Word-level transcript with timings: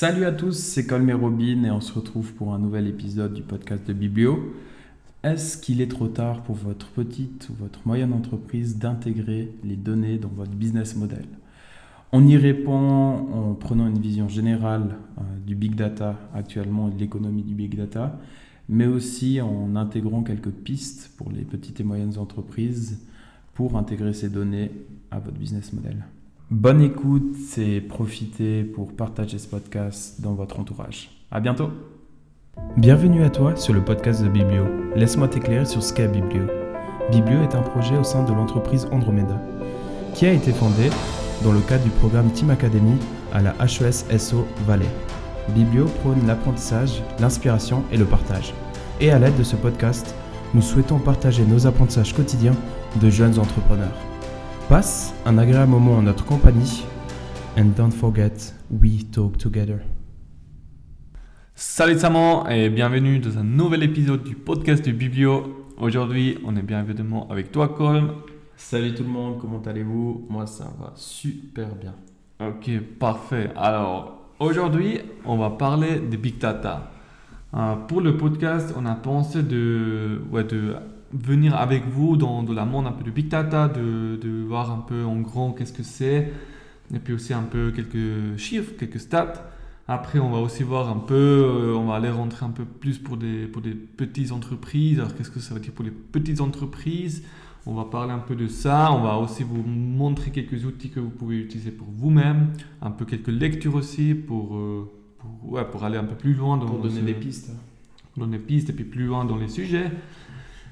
Salut 0.00 0.26
à 0.26 0.30
tous, 0.30 0.56
c'est 0.56 0.86
Colm 0.86 1.10
et 1.10 1.12
Robin 1.12 1.64
et 1.64 1.72
on 1.72 1.80
se 1.80 1.92
retrouve 1.92 2.32
pour 2.34 2.54
un 2.54 2.60
nouvel 2.60 2.86
épisode 2.86 3.34
du 3.34 3.42
podcast 3.42 3.84
de 3.88 3.92
Biblio. 3.92 4.54
Est-ce 5.24 5.58
qu'il 5.58 5.80
est 5.80 5.90
trop 5.90 6.06
tard 6.06 6.44
pour 6.44 6.54
votre 6.54 6.86
petite 6.90 7.48
ou 7.50 7.54
votre 7.54 7.80
moyenne 7.84 8.12
entreprise 8.12 8.78
d'intégrer 8.78 9.52
les 9.64 9.74
données 9.74 10.18
dans 10.18 10.28
votre 10.28 10.52
business 10.52 10.94
model? 10.94 11.24
On 12.12 12.24
y 12.28 12.36
répond 12.36 12.78
en 12.78 13.54
prenant 13.54 13.88
une 13.88 13.98
vision 13.98 14.28
générale 14.28 14.94
euh, 15.18 15.22
du 15.44 15.56
big 15.56 15.74
data 15.74 16.14
actuellement 16.32 16.90
et 16.90 16.92
de 16.92 16.98
l'économie 17.00 17.42
du 17.42 17.54
big 17.54 17.76
data, 17.76 18.20
mais 18.68 18.86
aussi 18.86 19.40
en 19.40 19.74
intégrant 19.74 20.22
quelques 20.22 20.52
pistes 20.52 21.10
pour 21.16 21.32
les 21.32 21.42
petites 21.42 21.80
et 21.80 21.84
moyennes 21.84 22.18
entreprises 22.18 23.04
pour 23.52 23.76
intégrer 23.76 24.12
ces 24.12 24.28
données 24.28 24.70
à 25.10 25.18
votre 25.18 25.38
business 25.38 25.72
model. 25.72 26.04
Bonne 26.50 26.80
écoute 26.80 27.36
et 27.58 27.82
profitez 27.82 28.64
pour 28.64 28.96
partager 28.96 29.36
ce 29.38 29.46
podcast 29.46 30.22
dans 30.22 30.32
votre 30.32 30.58
entourage. 30.58 31.10
À 31.30 31.40
bientôt. 31.40 31.68
Bienvenue 32.78 33.22
à 33.22 33.28
toi 33.28 33.54
sur 33.54 33.74
le 33.74 33.84
podcast 33.84 34.24
de 34.24 34.30
Biblio. 34.30 34.64
Laisse-moi 34.96 35.28
t'éclairer 35.28 35.66
sur 35.66 35.82
ce 35.82 35.92
qu'est 35.92 36.08
Biblio. 36.08 36.44
Biblio 37.12 37.42
est 37.42 37.54
un 37.54 37.60
projet 37.60 37.98
au 37.98 38.02
sein 38.02 38.24
de 38.24 38.32
l'entreprise 38.32 38.88
Andromeda, 38.90 39.38
qui 40.14 40.24
a 40.24 40.32
été 40.32 40.52
fondé 40.52 40.88
dans 41.44 41.52
le 41.52 41.60
cadre 41.60 41.84
du 41.84 41.90
programme 41.90 42.32
Team 42.32 42.48
Academy 42.48 42.96
à 43.34 43.42
la 43.42 43.54
HES 43.60 44.18
SO 44.18 44.46
Valais. 44.66 44.88
Biblio 45.50 45.84
prône 46.00 46.26
l'apprentissage, 46.26 47.02
l'inspiration 47.20 47.84
et 47.92 47.98
le 47.98 48.06
partage. 48.06 48.54
Et 49.02 49.10
à 49.10 49.18
l'aide 49.18 49.36
de 49.36 49.44
ce 49.44 49.56
podcast, 49.56 50.14
nous 50.54 50.62
souhaitons 50.62 50.98
partager 50.98 51.44
nos 51.44 51.66
apprentissages 51.66 52.14
quotidiens 52.14 52.56
de 53.02 53.10
jeunes 53.10 53.38
entrepreneurs. 53.38 54.07
Passe 54.68 55.14
un 55.24 55.38
agréable 55.38 55.70
moment 55.70 55.94
en 55.94 56.02
notre 56.02 56.26
compagnie. 56.26 56.84
And 57.56 57.74
don't 57.74 57.90
forget, 57.90 58.52
we 58.70 59.10
talk 59.10 59.38
together. 59.38 59.78
Salut 61.54 61.98
Saman 61.98 62.46
et 62.50 62.68
bienvenue 62.68 63.18
dans 63.18 63.38
un 63.38 63.44
nouvel 63.44 63.82
épisode 63.82 64.22
du 64.24 64.34
podcast 64.34 64.84
du 64.84 64.92
Biblio. 64.92 65.64
Aujourd'hui, 65.78 66.36
on 66.44 66.54
est 66.54 66.62
bien 66.62 66.82
évidemment 66.82 67.26
avec 67.30 67.50
toi, 67.50 67.68
Colm. 67.68 68.16
Salut 68.58 68.92
tout 68.92 69.04
le 69.04 69.08
monde, 69.08 69.38
comment 69.40 69.62
allez-vous? 69.64 70.26
Moi, 70.28 70.46
ça 70.46 70.64
va 70.78 70.92
super 70.96 71.74
bien. 71.74 71.94
Ok, 72.38 72.70
parfait. 72.98 73.50
Alors, 73.56 74.28
aujourd'hui, 74.38 75.00
on 75.24 75.38
va 75.38 75.48
parler 75.48 75.98
de 75.98 76.16
Big 76.18 76.36
Data. 76.36 76.90
Euh, 77.54 77.74
pour 77.76 78.02
le 78.02 78.18
podcast, 78.18 78.74
on 78.76 78.84
a 78.84 78.96
pensé 78.96 79.42
de, 79.42 80.20
ouais, 80.30 80.44
de 80.44 80.74
venir 81.12 81.54
avec 81.56 81.86
vous 81.88 82.16
dans, 82.16 82.42
dans 82.42 82.52
la 82.52 82.64
monde 82.64 82.86
un 82.86 82.92
peu 82.92 83.04
du 83.04 83.10
big 83.10 83.28
data, 83.28 83.68
de, 83.68 84.18
de 84.20 84.42
voir 84.46 84.70
un 84.70 84.78
peu 84.86 85.04
en 85.04 85.16
grand 85.20 85.52
qu'est-ce 85.52 85.72
que 85.72 85.82
c'est, 85.82 86.32
et 86.94 86.98
puis 86.98 87.14
aussi 87.14 87.32
un 87.32 87.42
peu 87.42 87.70
quelques 87.70 88.36
chiffres, 88.36 88.72
quelques 88.78 89.00
stats. 89.00 89.50
Après, 89.90 90.18
on 90.18 90.30
va 90.30 90.38
aussi 90.38 90.64
voir 90.64 90.90
un 90.90 90.98
peu, 90.98 91.14
euh, 91.14 91.74
on 91.74 91.86
va 91.86 91.94
aller 91.94 92.10
rentrer 92.10 92.44
un 92.44 92.50
peu 92.50 92.66
plus 92.66 92.98
pour 92.98 93.16
des, 93.16 93.46
pour 93.46 93.62
des 93.62 93.70
petites 93.72 94.32
entreprises. 94.32 94.98
Alors, 95.00 95.14
qu'est-ce 95.14 95.30
que 95.30 95.40
ça 95.40 95.54
veut 95.54 95.60
dire 95.60 95.72
pour 95.72 95.84
les 95.84 95.90
petites 95.90 96.42
entreprises? 96.42 97.22
On 97.64 97.74
va 97.74 97.84
parler 97.86 98.12
un 98.12 98.18
peu 98.18 98.34
de 98.36 98.48
ça. 98.48 98.92
On 98.92 99.00
va 99.02 99.16
aussi 99.16 99.44
vous 99.44 99.62
montrer 99.62 100.30
quelques 100.30 100.64
outils 100.66 100.90
que 100.90 101.00
vous 101.00 101.08
pouvez 101.08 101.38
utiliser 101.38 101.70
pour 101.70 101.86
vous-même, 101.90 102.48
un 102.82 102.90
peu 102.90 103.06
quelques 103.06 103.28
lectures 103.28 103.74
aussi 103.76 104.14
pour, 104.14 104.56
euh, 104.56 104.90
pour, 105.18 105.52
ouais, 105.52 105.64
pour 105.64 105.84
aller 105.84 105.96
un 105.96 106.04
peu 106.04 106.14
plus 106.16 106.34
loin. 106.34 106.58
Dans 106.58 106.66
Pour 106.66 106.80
donner 106.80 107.00
ce- 107.00 107.04
des 107.06 107.14
pistes. 107.14 107.50
Donner 108.16 108.36
des 108.36 108.44
pistes 108.44 108.68
et 108.68 108.72
puis 108.74 108.84
plus 108.84 109.06
loin 109.06 109.24
dans 109.24 109.36
les 109.36 109.48
sujets. 109.48 109.90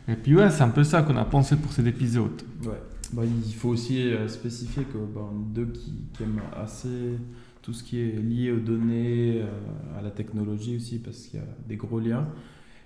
Et 0.08 0.14
puis 0.14 0.36
ouais, 0.36 0.50
c'est 0.50 0.62
un 0.62 0.68
peu 0.68 0.84
ça 0.84 1.02
qu'on 1.02 1.16
a 1.16 1.24
pensé 1.24 1.56
pour 1.56 1.72
cet 1.72 1.86
épisode. 1.86 2.42
Ouais. 2.64 2.80
Bah, 3.12 3.22
il 3.24 3.54
faut 3.54 3.68
aussi 3.68 4.12
euh, 4.12 4.28
spécifier 4.28 4.84
que 4.84 4.98
bah, 4.98 5.28
deux 5.54 5.66
qui, 5.66 5.94
qui 6.12 6.22
aiment 6.22 6.40
assez 6.56 7.18
tout 7.66 7.72
ce 7.72 7.82
qui 7.82 7.98
est 8.00 8.12
lié 8.12 8.52
aux 8.52 8.60
données, 8.60 9.40
euh, 9.40 9.98
à 9.98 10.02
la 10.02 10.10
technologie 10.10 10.76
aussi, 10.76 11.00
parce 11.00 11.18
qu'il 11.18 11.40
y 11.40 11.42
a 11.42 11.46
des 11.66 11.74
gros 11.74 11.98
liens. 11.98 12.28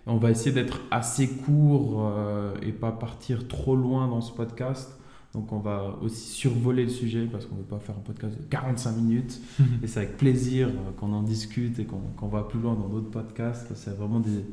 On 0.06 0.16
va 0.16 0.30
essayer 0.30 0.52
d'être 0.52 0.80
assez 0.90 1.28
court 1.28 2.10
euh, 2.16 2.54
et 2.62 2.72
pas 2.72 2.90
partir 2.90 3.46
trop 3.46 3.76
loin 3.76 4.08
dans 4.08 4.22
ce 4.22 4.32
podcast. 4.32 4.98
Donc 5.34 5.52
on 5.52 5.58
va 5.58 5.98
aussi 6.00 6.28
survoler 6.28 6.84
le 6.84 6.88
sujet 6.88 7.26
parce 7.30 7.44
qu'on 7.44 7.56
ne 7.56 7.60
veut 7.60 7.66
pas 7.66 7.78
faire 7.78 7.94
un 7.94 8.00
podcast 8.00 8.38
de 8.38 8.42
45 8.44 8.92
minutes. 8.96 9.40
Et 9.82 9.86
c'est 9.86 10.00
avec 10.00 10.16
plaisir 10.16 10.70
qu'on 10.98 11.12
en 11.12 11.22
discute 11.22 11.78
et 11.78 11.84
qu'on 11.84 12.00
qu'on 12.16 12.26
va 12.26 12.42
plus 12.42 12.58
loin 12.58 12.74
dans 12.74 12.88
d'autres 12.88 13.10
podcasts. 13.10 13.70
C'est 13.76 13.94
vraiment 13.96 14.18
des, 14.18 14.44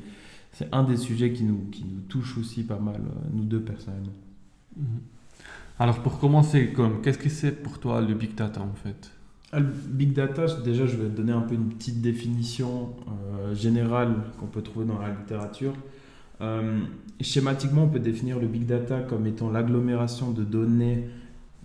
c'est 0.52 0.68
un 0.74 0.84
des 0.84 0.97
sujets 0.97 1.34
qui 1.34 1.44
nous, 1.44 1.68
qui 1.72 1.84
nous 1.84 2.02
touche 2.02 2.38
aussi 2.38 2.63
pas 2.63 2.80
mal, 2.80 3.02
euh, 3.02 3.28
nous 3.34 3.44
deux 3.44 3.62
personnellement. 3.62 4.13
Mhm. 4.75 4.85
Alors 5.80 6.02
pour 6.02 6.19
commencer, 6.19 6.72
comme 6.74 7.02
qu'est-ce 7.02 7.19
que 7.19 7.30
c'est 7.30 7.52
pour 7.52 7.80
toi 7.80 8.02
le 8.02 8.13
big 8.13 8.35
data 8.35 8.62
en 8.62 8.74
fait? 8.74 9.12
Ah, 9.53 9.59
le 9.59 9.66
Big 9.66 10.12
data, 10.12 10.46
déjà 10.63 10.86
je 10.86 10.97
vais 10.97 11.07
te 11.07 11.16
donner 11.16 11.31
un 11.31 11.41
peu 11.41 11.56
une 11.56 11.69
petite 11.69 12.02
définition 12.02 12.90
euh, 13.07 13.56
générale 13.56 14.13
qu'on 14.40 14.47
peut 14.47 14.62
trouver 14.62 14.86
dans 14.86 15.00
la 15.00 15.09
littérature. 15.09 15.74
Euh, 16.41 16.81
schématiquement, 17.22 17.84
on 17.84 17.88
peut 17.88 18.00
définir 18.00 18.40
le 18.40 18.47
big 18.47 18.66
data 18.66 19.00
comme 19.00 19.25
étant 19.25 19.50
l'agglomération 19.50 20.31
de 20.31 20.44
données 20.44 21.06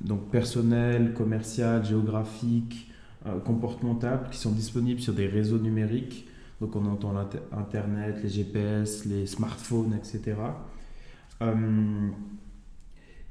donc 0.01 0.31
personnelles, 0.31 1.13
commerciales, 1.13 1.85
géographiques, 1.85 2.91
euh, 3.27 3.39
comportementales 3.41 4.29
qui 4.31 4.39
sont 4.39 4.53
disponibles 4.53 5.01
sur 5.01 5.13
des 5.13 5.27
réseaux 5.27 5.59
numériques. 5.59 6.29
Donc 6.63 6.77
on 6.77 6.87
entend 6.87 7.13
l'inter- 7.13 7.41
Internet, 7.51 8.21
les 8.23 8.29
GPS, 8.29 9.05
les 9.05 9.27
smartphones, 9.27 9.95
etc. 9.95 10.37
Euh, 11.43 12.09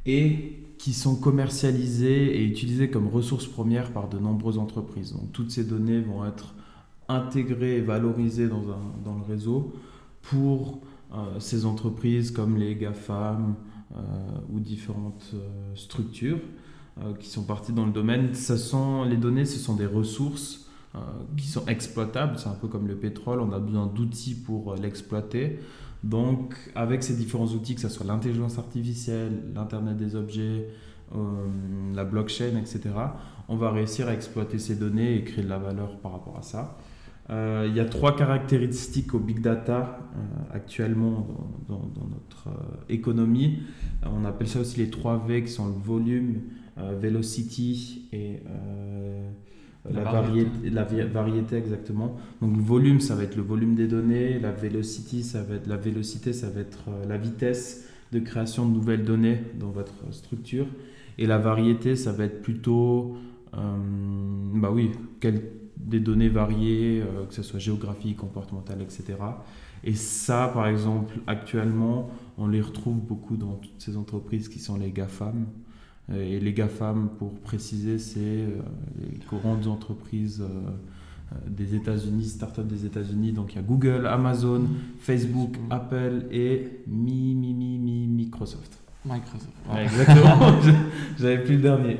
et 0.05 0.65
qui 0.77 0.91
sont 0.91 1.15
commercialisées 1.15 2.41
et 2.41 2.43
utilisées 2.43 2.89
comme 2.89 3.07
ressources 3.07 3.47
premières 3.47 3.93
par 3.93 4.09
de 4.09 4.19
nombreuses 4.19 4.57
entreprises. 4.57 5.13
Donc 5.13 5.31
toutes 5.31 5.49
ces 5.49 5.63
données 5.63 6.01
vont 6.01 6.25
être 6.25 6.55
intégrées 7.07 7.77
et 7.77 7.81
valorisées 7.81 8.49
dans, 8.49 8.59
le 8.59 9.25
réseau 9.25 9.73
pour 10.21 10.81
euh, 11.13 11.39
ces 11.39 11.65
entreprises 11.65 12.31
comme 12.31 12.57
les 12.57 12.75
GAFAM 12.75 13.55
euh, 13.95 14.01
ou 14.51 14.59
différentes 14.59 15.33
structures 15.75 16.41
qui 17.19 17.29
sont 17.29 17.43
parties 17.43 17.71
dans 17.71 17.85
le 17.85 17.93
domaine. 17.93 18.35
Ce 18.35 18.57
sont, 18.57 19.05
les 19.05 19.15
données, 19.15 19.45
ce 19.45 19.57
sont 19.57 19.75
des 19.75 19.85
ressources 19.85 20.69
euh, 20.95 20.99
qui 21.37 21.47
sont 21.47 21.65
exploitables. 21.67 22.37
C'est 22.37 22.49
un 22.49 22.53
peu 22.59 22.67
comme 22.67 22.87
le 22.87 22.95
pétrole, 22.95 23.39
on 23.39 23.51
a 23.53 23.59
besoin 23.59 23.85
d'outils 23.87 24.35
pour 24.35 24.73
euh, 24.73 24.75
l'exploiter. 24.75 25.59
Donc, 26.03 26.55
avec 26.75 27.03
ces 27.03 27.15
différents 27.15 27.47
outils, 27.47 27.75
que 27.75 27.81
ce 27.81 27.87
soit 27.89 28.05
l'intelligence 28.05 28.57
artificielle, 28.57 29.43
l'Internet 29.55 29.95
des 29.95 30.15
objets, 30.15 30.67
euh, 31.15 31.17
la 31.93 32.03
blockchain, 32.03 32.57
etc., 32.57 32.89
on 33.47 33.55
va 33.55 33.71
réussir 33.71 34.07
à 34.07 34.13
exploiter 34.13 34.59
ces 34.59 34.75
données 34.75 35.15
et 35.15 35.23
créer 35.23 35.43
de 35.43 35.49
la 35.49 35.59
valeur 35.59 35.97
par 35.99 36.11
rapport 36.13 36.37
à 36.37 36.41
ça. 36.41 36.77
Il 37.29 37.73
y 37.73 37.79
a 37.79 37.85
trois 37.85 38.13
caractéristiques 38.17 39.13
au 39.13 39.19
big 39.19 39.39
data 39.39 39.99
actuellement 40.51 41.27
dans, 41.69 41.77
dans- 41.79 42.07
notre 42.09 42.49
économie. 42.89 43.59
On 44.03 44.25
appelle 44.25 44.49
ça 44.49 44.59
aussi 44.59 44.79
les 44.79 44.89
3 44.89 45.23
V 45.25 45.43
qui 45.45 45.51
sont 45.51 45.67
le 45.67 45.73
volume, 45.73 46.41
velocity 46.75 48.09
et 48.11 48.41
La 49.89 50.03
la, 50.03 50.11
variété. 50.11 50.69
la 50.69 51.57
exactement. 51.57 52.15
Donc 52.41 52.55
le 52.55 52.61
volume, 52.61 52.99
ça 52.99 53.15
va 53.15 53.23
être 53.23 53.35
le 53.35 53.41
volume 53.41 53.73
des 53.73 53.87
données, 53.87 54.37
la 54.37 54.51
velocity, 54.51 55.23
ça 55.23 55.41
va 55.41 55.55
être 55.55 55.67
la 55.67 55.77
vélocité, 55.77 56.33
ça 56.33 56.49
va 56.49 56.61
être 56.61 56.89
euh, 56.89 57.05
la 57.07 57.17
vitesse 57.17 57.87
de 58.11 58.19
création 58.19 58.67
de 58.67 58.73
nouvelles 58.73 59.03
données 59.03 59.39
dans 59.59 59.71
votre 59.71 59.93
structure. 60.11 60.67
Et 61.17 61.25
la 61.25 61.39
variété, 61.39 61.95
ça 61.95 62.11
va 62.11 62.25
être 62.25 62.41
plutôt, 62.41 63.17
euh, 63.55 63.57
bah 64.53 64.69
oui, 64.71 64.91
des 65.77 65.99
données 65.99 66.29
variées, 66.29 67.01
euh, 67.01 67.25
que 67.25 67.33
ce 67.33 67.43
soit 67.43 67.59
géographiques, 67.59 68.17
comportementales, 68.17 68.81
etc. 68.81 69.17
Et 69.83 69.93
ça, 69.93 70.51
par 70.53 70.67
exemple, 70.67 71.19
actuellement, 71.27 72.11
on 72.37 72.47
les 72.47 72.61
retrouve 72.61 72.99
beaucoup 72.99 73.35
dans 73.35 73.55
toutes 73.55 73.79
ces 73.79 73.97
entreprises 73.97 74.47
qui 74.47 74.59
sont 74.59 74.77
les 74.77 74.91
GAFAM. 74.91 75.47
Et 76.15 76.39
les 76.39 76.53
GAFAM, 76.53 77.09
pour 77.17 77.33
préciser, 77.39 77.97
c'est 77.99 78.19
euh, 78.19 78.59
les 78.99 79.19
grandes 79.29 79.67
entreprises 79.67 80.41
euh, 80.41 80.45
euh, 81.31 81.35
des 81.49 81.75
États-Unis, 81.75 82.25
start-up 82.25 82.67
des 82.67 82.85
États-Unis. 82.85 83.31
Donc 83.31 83.53
il 83.53 83.55
y 83.57 83.59
a 83.59 83.61
Google, 83.61 84.05
Amazon, 84.07 84.63
Facebook. 84.99 85.55
Apple 85.69 86.25
et 86.31 86.81
mi, 86.87 87.33
mi, 87.35 87.53
mi, 87.53 87.77
mi- 87.77 88.07
Microsoft. 88.07 88.77
Microsoft. 89.05 89.49
Ouais, 89.73 89.83
exactement. 89.83 90.51
J'avais 91.19 91.43
plus 91.43 91.55
le 91.55 91.61
dernier. 91.61 91.97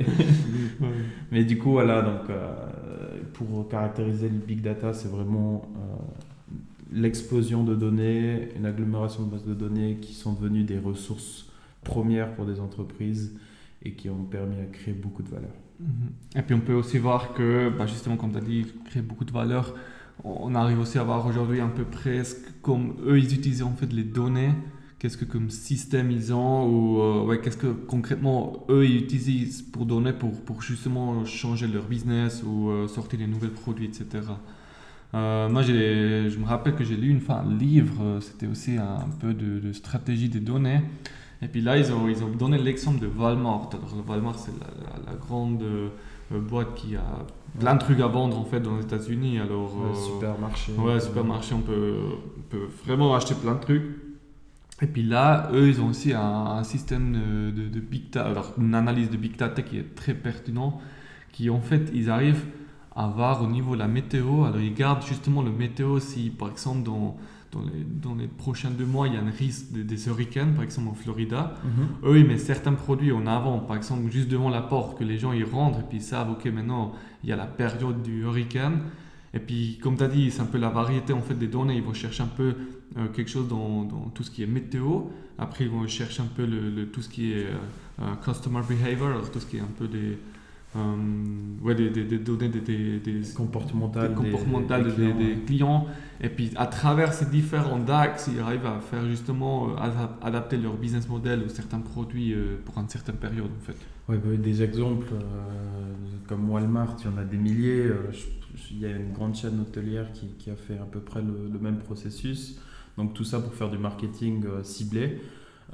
Ouais. 0.80 0.88
Mais 1.32 1.44
du 1.44 1.58
coup, 1.58 1.72
voilà, 1.72 2.02
donc 2.02 2.28
euh, 2.30 2.52
pour 3.32 3.68
caractériser 3.68 4.28
le 4.28 4.36
big 4.38 4.60
data, 4.60 4.92
c'est 4.92 5.08
vraiment 5.10 5.62
euh, 5.76 5.96
l'explosion 6.92 7.64
de 7.64 7.74
données, 7.74 8.48
une 8.56 8.66
agglomération 8.66 9.24
de 9.24 9.30
bases 9.30 9.44
de 9.44 9.54
données 9.54 9.98
qui 10.00 10.12
sont 10.14 10.34
devenues 10.34 10.64
des 10.64 10.78
ressources 10.78 11.46
premières 11.82 12.34
pour 12.34 12.44
des 12.46 12.60
entreprises 12.60 13.34
et 13.84 13.92
qui 13.92 14.08
ont 14.08 14.24
permis 14.24 14.60
à 14.60 14.66
créer 14.66 14.94
beaucoup 14.94 15.22
de 15.22 15.28
valeur. 15.28 15.50
Mhm. 15.80 15.88
Et 16.36 16.42
puis 16.42 16.54
on 16.54 16.60
peut 16.60 16.74
aussi 16.74 16.98
voir 16.98 17.34
que, 17.34 17.70
bah, 17.76 17.86
justement, 17.86 18.16
comme 18.16 18.32
tu 18.32 18.38
as 18.38 18.42
dit, 18.42 18.66
créer 18.86 19.02
beaucoup 19.02 19.24
de 19.24 19.32
valeur, 19.32 19.74
on 20.24 20.54
arrive 20.54 20.78
aussi 20.78 20.98
à 20.98 21.02
voir 21.02 21.26
aujourd'hui 21.26 21.60
un 21.60 21.68
peu 21.68 21.84
presque 21.84 22.60
comme 22.62 22.94
eux, 23.04 23.18
ils 23.18 23.34
utilisent 23.34 23.62
en 23.62 23.72
fait 23.72 23.92
les 23.92 24.04
données, 24.04 24.52
qu'est-ce 24.98 25.16
que 25.16 25.24
comme 25.24 25.50
système 25.50 26.10
ils 26.10 26.32
ont, 26.32 26.68
ou 26.68 27.00
euh, 27.00 27.24
ouais, 27.24 27.40
qu'est-ce 27.40 27.56
que 27.56 27.66
concrètement 27.66 28.64
eux, 28.68 28.86
ils 28.86 28.98
utilisent 28.98 29.62
pour 29.62 29.84
donner, 29.84 30.12
pour, 30.12 30.40
pour 30.44 30.62
justement 30.62 31.24
changer 31.24 31.66
leur 31.66 31.84
business 31.84 32.42
ou 32.46 32.70
euh, 32.70 32.86
sortir 32.86 33.18
des 33.18 33.26
nouveaux 33.26 33.48
produits, 33.48 33.86
etc. 33.86 34.06
Euh, 35.14 35.48
moi, 35.48 35.62
je 35.62 36.38
me 36.38 36.44
rappelle 36.44 36.74
que 36.74 36.84
j'ai 36.84 36.96
lu 36.96 37.10
une 37.10 37.20
fois 37.20 37.40
un 37.40 37.54
livre, 37.58 38.18
c'était 38.20 38.46
aussi 38.46 38.76
un 38.78 39.08
peu 39.20 39.34
de, 39.34 39.72
stratégie 39.72 40.28
des 40.28 40.40
données. 40.40 40.80
Et 41.42 41.48
puis 41.48 41.60
là, 41.60 41.76
ils 41.76 41.92
ont, 41.92 42.08
ils 42.08 42.22
ont 42.22 42.28
donné 42.28 42.56
l'exemple 42.56 43.00
de 43.00 43.08
Walmart. 43.08 43.70
Alors, 43.72 44.08
Walmart, 44.08 44.38
c'est 44.38 44.52
la, 44.52 45.14
grande 45.14 45.62
boîte 46.30 46.74
qui 46.74 46.96
a 46.96 47.26
plein 47.58 47.74
de 47.74 47.80
trucs 47.80 48.00
à 48.00 48.06
vendre 48.06 48.38
en 48.38 48.44
fait 48.44 48.60
dans 48.60 48.76
les 48.76 48.84
États-Unis. 48.84 49.38
Alors, 49.40 49.72
supermarché. 49.94 50.72
Ouais, 50.72 51.00
supermarché, 51.00 51.54
on 51.54 51.60
peut, 51.60 51.96
on 52.38 52.42
peut 52.48 52.68
vraiment 52.84 53.14
acheter 53.14 53.34
plein 53.34 53.54
de 53.54 53.60
trucs. 53.60 53.82
Et 54.80 54.86
puis 54.86 55.02
là, 55.02 55.48
eux, 55.52 55.68
ils 55.68 55.80
ont 55.80 55.88
aussi 55.88 56.12
un, 56.12 56.62
système 56.64 57.12
de, 57.54 57.68
de, 57.68 57.80
big 57.80 58.10
data, 58.10 58.28
alors 58.28 58.52
une 58.58 58.74
analyse 58.74 59.10
de 59.10 59.16
big 59.16 59.36
data 59.36 59.62
qui 59.62 59.78
est 59.78 59.94
très 59.94 60.12
pertinent, 60.12 60.80
qui 61.30 61.50
en 61.50 61.60
fait, 61.60 61.90
ils 61.94 62.10
arrivent 62.10 62.44
à 62.96 63.06
voir 63.06 63.42
au 63.42 63.46
niveau 63.46 63.74
de 63.74 63.78
la 63.78 63.86
météo. 63.86 64.44
Alors, 64.44 64.60
ils 64.60 64.74
gardent 64.74 65.04
justement 65.06 65.42
le 65.42 65.52
météo 65.52 66.00
si, 66.00 66.30
par 66.30 66.50
exemple, 66.50 66.82
dans, 66.82 67.16
dans, 67.52 67.60
les, 67.60 67.84
dans 67.84 68.14
les 68.14 68.26
prochains 68.26 68.70
deux 68.70 68.86
mois, 68.86 69.06
il 69.06 69.14
y 69.14 69.16
a 69.16 69.20
un 69.20 69.30
risque 69.30 69.72
des 69.72 70.08
hurricanes, 70.08 70.54
par 70.54 70.64
exemple 70.64 70.88
en 70.88 70.94
Florida. 70.94 71.54
Eux, 72.02 72.18
ils 72.18 72.26
mettent 72.26 72.40
certains 72.40 72.72
produits 72.72 73.12
en 73.12 73.26
avant, 73.26 73.58
par 73.58 73.76
exemple, 73.76 74.10
juste 74.10 74.28
devant 74.28 74.50
la 74.50 74.62
porte, 74.62 74.98
que 74.98 75.04
les 75.04 75.18
gens 75.18 75.32
y 75.32 75.44
rentrent 75.44 75.80
et 75.80 75.82
puis 75.82 75.98
ils 75.98 76.02
savent, 76.02 76.30
OK, 76.30 76.46
maintenant, 76.46 76.92
il 77.22 77.30
y 77.30 77.32
a 77.32 77.36
la 77.36 77.46
période 77.46 78.02
du 78.02 78.22
hurricane. 78.22 78.80
Et 79.34 79.38
puis, 79.38 79.78
comme 79.82 79.96
tu 79.96 80.02
as 80.02 80.08
dit, 80.08 80.30
c'est 80.30 80.42
un 80.42 80.46
peu 80.46 80.58
la 80.58 80.68
variété 80.68 81.12
en 81.12 81.22
fait 81.22 81.34
des 81.34 81.46
données. 81.46 81.76
Ils 81.76 81.82
vont 81.82 81.94
chercher 81.94 82.22
un 82.22 82.26
peu 82.26 82.54
euh, 82.96 83.08
quelque 83.08 83.30
chose 83.30 83.48
dans, 83.48 83.84
dans, 83.84 84.10
tout 84.14 84.22
ce 84.22 84.30
qui 84.30 84.42
est 84.42 84.46
météo. 84.46 85.04
Après, 85.38 85.64
ils 85.64 85.70
vont 85.70 85.86
chercher 85.86 86.22
un 86.22 86.26
peu 86.26 86.44
le, 86.44 86.86
tout 86.88 87.00
ce 87.00 87.08
qui 87.08 87.32
est 87.32 87.46
euh, 87.46 87.54
euh, 88.02 88.14
customer 88.24 88.60
behavior, 88.68 89.30
tout 89.30 89.40
ce 89.40 89.46
qui 89.46 89.56
est 89.56 89.60
un 89.60 89.74
peu 89.78 89.88
des, 89.88 90.18
ouais, 90.74 91.74
des, 91.74 91.90
des, 91.90 92.04
des, 92.04 92.18
données 92.18 92.48
des, 92.48 92.98
des 92.98 93.20
comportementales, 93.34 94.14
comportementales 94.14 94.94
des, 94.94 95.36
clients. 95.46 95.86
Et 96.20 96.28
puis, 96.28 96.50
à 96.56 96.66
travers 96.66 97.12
ces 97.12 97.26
différents 97.26 97.78
DAX, 97.78 98.30
ils 98.32 98.40
arrivent 98.40 98.66
à 98.66 98.80
faire 98.80 99.04
justement 99.06 99.76
adapter 100.22 100.56
leur 100.56 100.74
business 100.74 101.08
model 101.08 101.42
ou 101.44 101.48
certains 101.48 101.80
produits 101.80 102.34
pour 102.64 102.78
une 102.78 102.88
certaine 102.88 103.16
période 103.16 103.50
en 103.60 103.64
fait. 103.64 103.76
Ouais, 104.08 104.18
bah, 104.18 104.36
des 104.36 104.62
exemples 104.62 105.14
comme 106.28 106.48
Walmart, 106.48 106.96
il 107.00 107.10
y 107.10 107.14
en 107.14 107.18
a 107.18 107.24
des 107.24 107.36
milliers. 107.36 107.90
il 108.70 108.78
y 108.78 108.86
a 108.86 108.90
une 108.90 109.12
grande 109.12 109.34
chaîne 109.34 109.60
hôtelière 109.60 110.12
qui, 110.12 110.28
qui 110.38 110.50
a 110.50 110.56
fait 110.56 110.78
à 110.78 110.84
peu 110.84 111.00
près 111.00 111.20
le, 111.20 111.50
le 111.52 111.58
même 111.58 111.78
processus. 111.78 112.60
Donc 112.96 113.14
tout 113.14 113.24
ça 113.24 113.40
pour 113.40 113.54
faire 113.54 113.70
du 113.70 113.78
marketing 113.78 114.44
euh, 114.46 114.62
ciblé. 114.62 115.20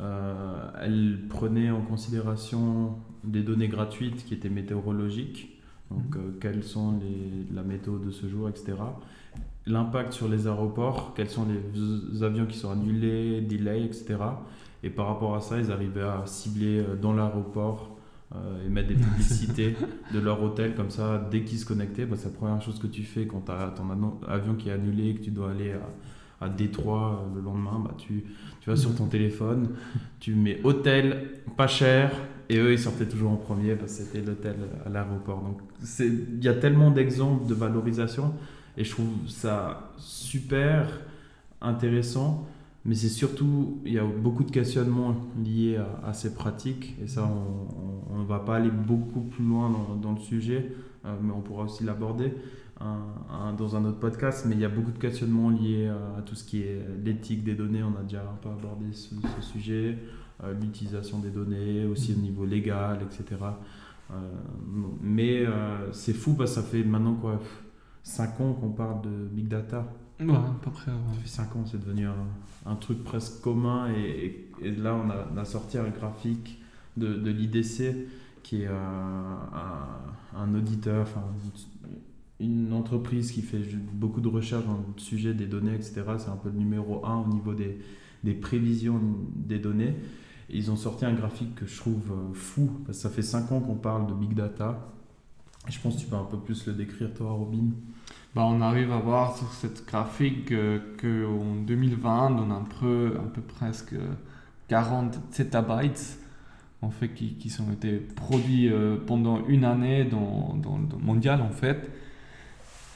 Euh, 0.00 0.70
elle 0.80 1.18
prenait 1.28 1.70
en 1.70 1.80
considération 1.80 2.96
des 3.24 3.42
données 3.42 3.68
gratuites 3.68 4.24
qui 4.24 4.34
étaient 4.34 4.48
météorologiques, 4.48 5.60
donc 5.90 6.14
mhm. 6.14 6.20
euh, 6.20 6.30
quelles 6.40 6.62
sont 6.62 6.98
les, 6.98 7.54
la 7.54 7.62
météo 7.62 7.98
de 7.98 8.10
ce 8.10 8.28
jour, 8.28 8.48
etc. 8.48 8.74
L'impact 9.66 10.12
sur 10.12 10.28
les 10.28 10.46
aéroports, 10.46 11.14
quels 11.14 11.28
sont 11.28 11.46
les 11.46 12.22
avions 12.22 12.46
qui 12.46 12.56
sont 12.56 12.70
annulés, 12.70 13.40
delay, 13.40 13.84
etc. 13.84 14.16
Et 14.82 14.90
par 14.90 15.08
rapport 15.08 15.34
à 15.34 15.40
ça, 15.40 15.58
ils 15.58 15.72
arrivaient 15.72 16.00
à 16.02 16.22
cibler 16.26 16.84
dans 17.02 17.12
l'aéroport 17.12 17.96
et 18.64 18.68
mettre 18.68 18.88
des 18.88 18.94
publicités 18.94 19.74
de 20.14 20.18
leur 20.20 20.42
hôtel 20.42 20.74
comme 20.74 20.90
ça 20.90 21.26
dès 21.30 21.44
qu'ils 21.44 21.58
se 21.58 21.64
connectaient 21.64 22.04
bah, 22.04 22.16
c'est 22.18 22.28
la 22.28 22.34
première 22.34 22.60
chose 22.60 22.78
que 22.78 22.86
tu 22.86 23.02
fais 23.02 23.26
quand 23.26 23.40
tu 23.46 23.52
as 23.52 23.72
ton 23.74 23.84
avion 24.28 24.54
qui 24.54 24.68
est 24.68 24.72
annulé 24.72 25.08
et 25.08 25.14
que 25.14 25.24
tu 25.24 25.30
dois 25.30 25.50
aller 25.50 25.72
à, 25.72 25.80
à 26.40 26.48
Détroit 26.48 27.22
euh, 27.22 27.36
le 27.36 27.40
lendemain, 27.42 27.80
bah, 27.84 27.94
tu, 27.96 28.24
tu 28.60 28.70
vas 28.70 28.76
sur 28.76 28.94
ton 28.94 29.06
téléphone, 29.06 29.70
tu 30.20 30.34
mets 30.34 30.60
hôtel 30.64 31.28
pas 31.56 31.66
cher, 31.66 32.12
et 32.48 32.58
eux 32.58 32.72
ils 32.72 32.78
sortaient 32.78 33.06
toujours 33.06 33.32
en 33.32 33.36
premier 33.36 33.74
parce 33.74 33.96
que 33.96 34.04
c'était 34.04 34.20
l'hôtel 34.20 34.56
à 34.86 34.88
l'aéroport. 34.88 35.42
Donc 35.42 35.60
il 36.00 36.44
y 36.44 36.48
a 36.48 36.54
tellement 36.54 36.90
d'exemples 36.90 37.46
de 37.46 37.54
valorisation, 37.54 38.34
et 38.76 38.84
je 38.84 38.90
trouve 38.90 39.28
ça 39.28 39.92
super 39.98 41.00
intéressant. 41.60 42.46
Mais 42.84 42.94
c'est 42.94 43.08
surtout, 43.08 43.80
il 43.84 43.92
y 43.92 43.98
a 43.98 44.04
beaucoup 44.04 44.44
de 44.44 44.50
questionnements 44.50 45.14
liés 45.44 45.78
à, 46.06 46.14
ces 46.14 46.32
pratiques, 46.32 46.96
et 47.02 47.06
ça, 47.06 47.28
on 48.10 48.20
ne 48.20 48.24
va 48.24 48.38
pas 48.38 48.56
aller 48.56 48.70
beaucoup 48.70 49.20
plus 49.20 49.44
loin 49.44 49.70
dans, 50.00 50.12
le 50.12 50.20
sujet, 50.20 50.72
euh, 51.04 51.14
mais 51.20 51.32
on 51.32 51.40
pourra 51.40 51.64
aussi 51.64 51.84
l'aborder 51.84 52.32
dans 53.56 53.76
un 53.76 53.84
autre 53.84 53.98
podcast, 53.98 54.44
mais 54.48 54.54
il 54.54 54.60
y 54.60 54.64
a 54.64 54.68
beaucoup 54.68 54.92
de 54.92 54.98
questionnements 54.98 55.50
liés 55.50 55.88
à, 55.88 56.22
tout 56.22 56.34
ce 56.34 56.44
qui 56.44 56.62
est 56.62 56.80
l'éthique 57.04 57.42
des 57.42 57.54
données. 57.54 57.82
On 57.82 57.98
a 57.98 58.02
déjà 58.02 58.22
un 58.22 58.36
peu 58.40 58.48
abordé 58.48 58.92
ce, 58.92 59.14
sujet, 59.40 59.98
euh, 60.44 60.54
l'utilisation 60.60 61.18
des 61.18 61.30
données, 61.30 61.84
aussi 61.86 62.12
au 62.12 62.20
niveau 62.20 62.44
légal, 62.44 63.00
etc. 63.02 63.40
Euh, 64.10 64.14
mais 65.02 65.44
euh, 65.44 65.92
c'est 65.92 66.12
fou 66.12 66.34
parce 66.34 66.54
que 66.54 66.60
ça 66.60 66.66
fait 66.66 66.84
maintenant 66.84 67.14
quoi 67.14 67.40
5 68.04 68.40
ans 68.40 68.52
qu'on 68.54 68.70
parle 68.70 69.02
de 69.02 69.28
big 69.30 69.48
data. 69.48 69.86
Ouais, 70.20 70.34
à 70.34 70.54
peu 70.62 70.70
près. 70.70 70.92
Ça 70.92 71.20
fait 71.20 71.28
5 71.28 71.56
ans, 71.56 71.64
c'est 71.66 71.80
devenu 71.80 72.06
un, 72.66 72.74
truc 72.76 73.02
presque 73.02 73.40
commun. 73.42 73.88
Et, 73.90 74.50
là, 74.62 74.94
on 74.94 75.36
a, 75.38 75.44
sorti 75.44 75.78
un 75.78 75.88
graphique 75.88 76.62
de, 76.96 77.14
de 77.14 77.30
l'IDC 77.30 78.08
qui 78.42 78.62
est 78.62 78.66
un, 78.66 79.38
un 80.36 80.54
auditeur, 80.54 81.02
enfin, 81.02 81.24
une 82.40 82.72
entreprise 82.72 83.32
qui 83.32 83.42
fait 83.42 83.62
beaucoup 83.92 84.20
de 84.20 84.28
recherches 84.28 84.64
dans 84.64 84.76
le 84.76 85.00
sujet 85.00 85.34
des 85.34 85.46
données, 85.46 85.74
etc. 85.74 86.02
C'est 86.18 86.30
un 86.30 86.36
peu 86.36 86.50
le 86.50 86.58
numéro 86.58 87.04
un 87.04 87.16
au 87.18 87.26
niveau 87.26 87.54
des, 87.54 87.78
prévisions 88.34 89.00
des 89.34 89.58
données. 89.58 89.94
ils 90.48 90.70
ont 90.70 90.76
sorti 90.76 91.04
un 91.04 91.14
graphique 91.14 91.54
que 91.56 91.66
je 91.66 91.76
trouve 91.76 92.10
euh, 92.10 92.34
fou, 92.34 92.70
ça 92.92 93.10
fait 93.10 93.22
5 93.22 93.52
ans 93.52 93.60
qu'on 93.60 93.74
parle 93.74 94.06
de 94.06 94.14
big 94.14 94.34
data. 94.34 94.92
Je 95.68 95.78
pense 95.80 95.96
que 95.96 96.00
tu 96.00 96.06
peux 96.06 96.16
un 96.16 96.24
peu 96.24 96.38
plus 96.38 96.66
le 96.66 96.72
décrire, 96.72 97.12
toi, 97.12 97.32
Robin. 97.32 97.70
Bah, 98.34 98.44
on 98.46 98.60
arrive 98.60 98.92
à 98.92 98.98
voir 98.98 99.36
sur 99.36 99.52
cette 99.52 99.84
graphique 99.86 100.52
euh, 100.52 100.78
qu'en 101.00 101.56
2020, 101.66 102.36
on 102.36 102.50
a 102.50 102.54
un 102.54 102.64
peu, 102.80 103.16
un 103.18 103.28
peu 103.28 103.40
presque 103.40 103.94
40 104.68 105.18
zettabytes 105.32 106.18
en 106.82 106.90
fait, 106.90 107.08
qui, 107.08 107.34
qui 107.34 107.52
ont 107.60 107.72
été 107.72 107.96
produits 107.96 108.70
euh, 108.70 108.96
pendant 109.04 109.44
une 109.46 109.64
année 109.64 110.04
dans, 110.04 110.54
dans, 110.54 110.78
dans 110.78 110.98
mondial 110.98 111.40
en 111.42 111.50
fait. 111.50 111.90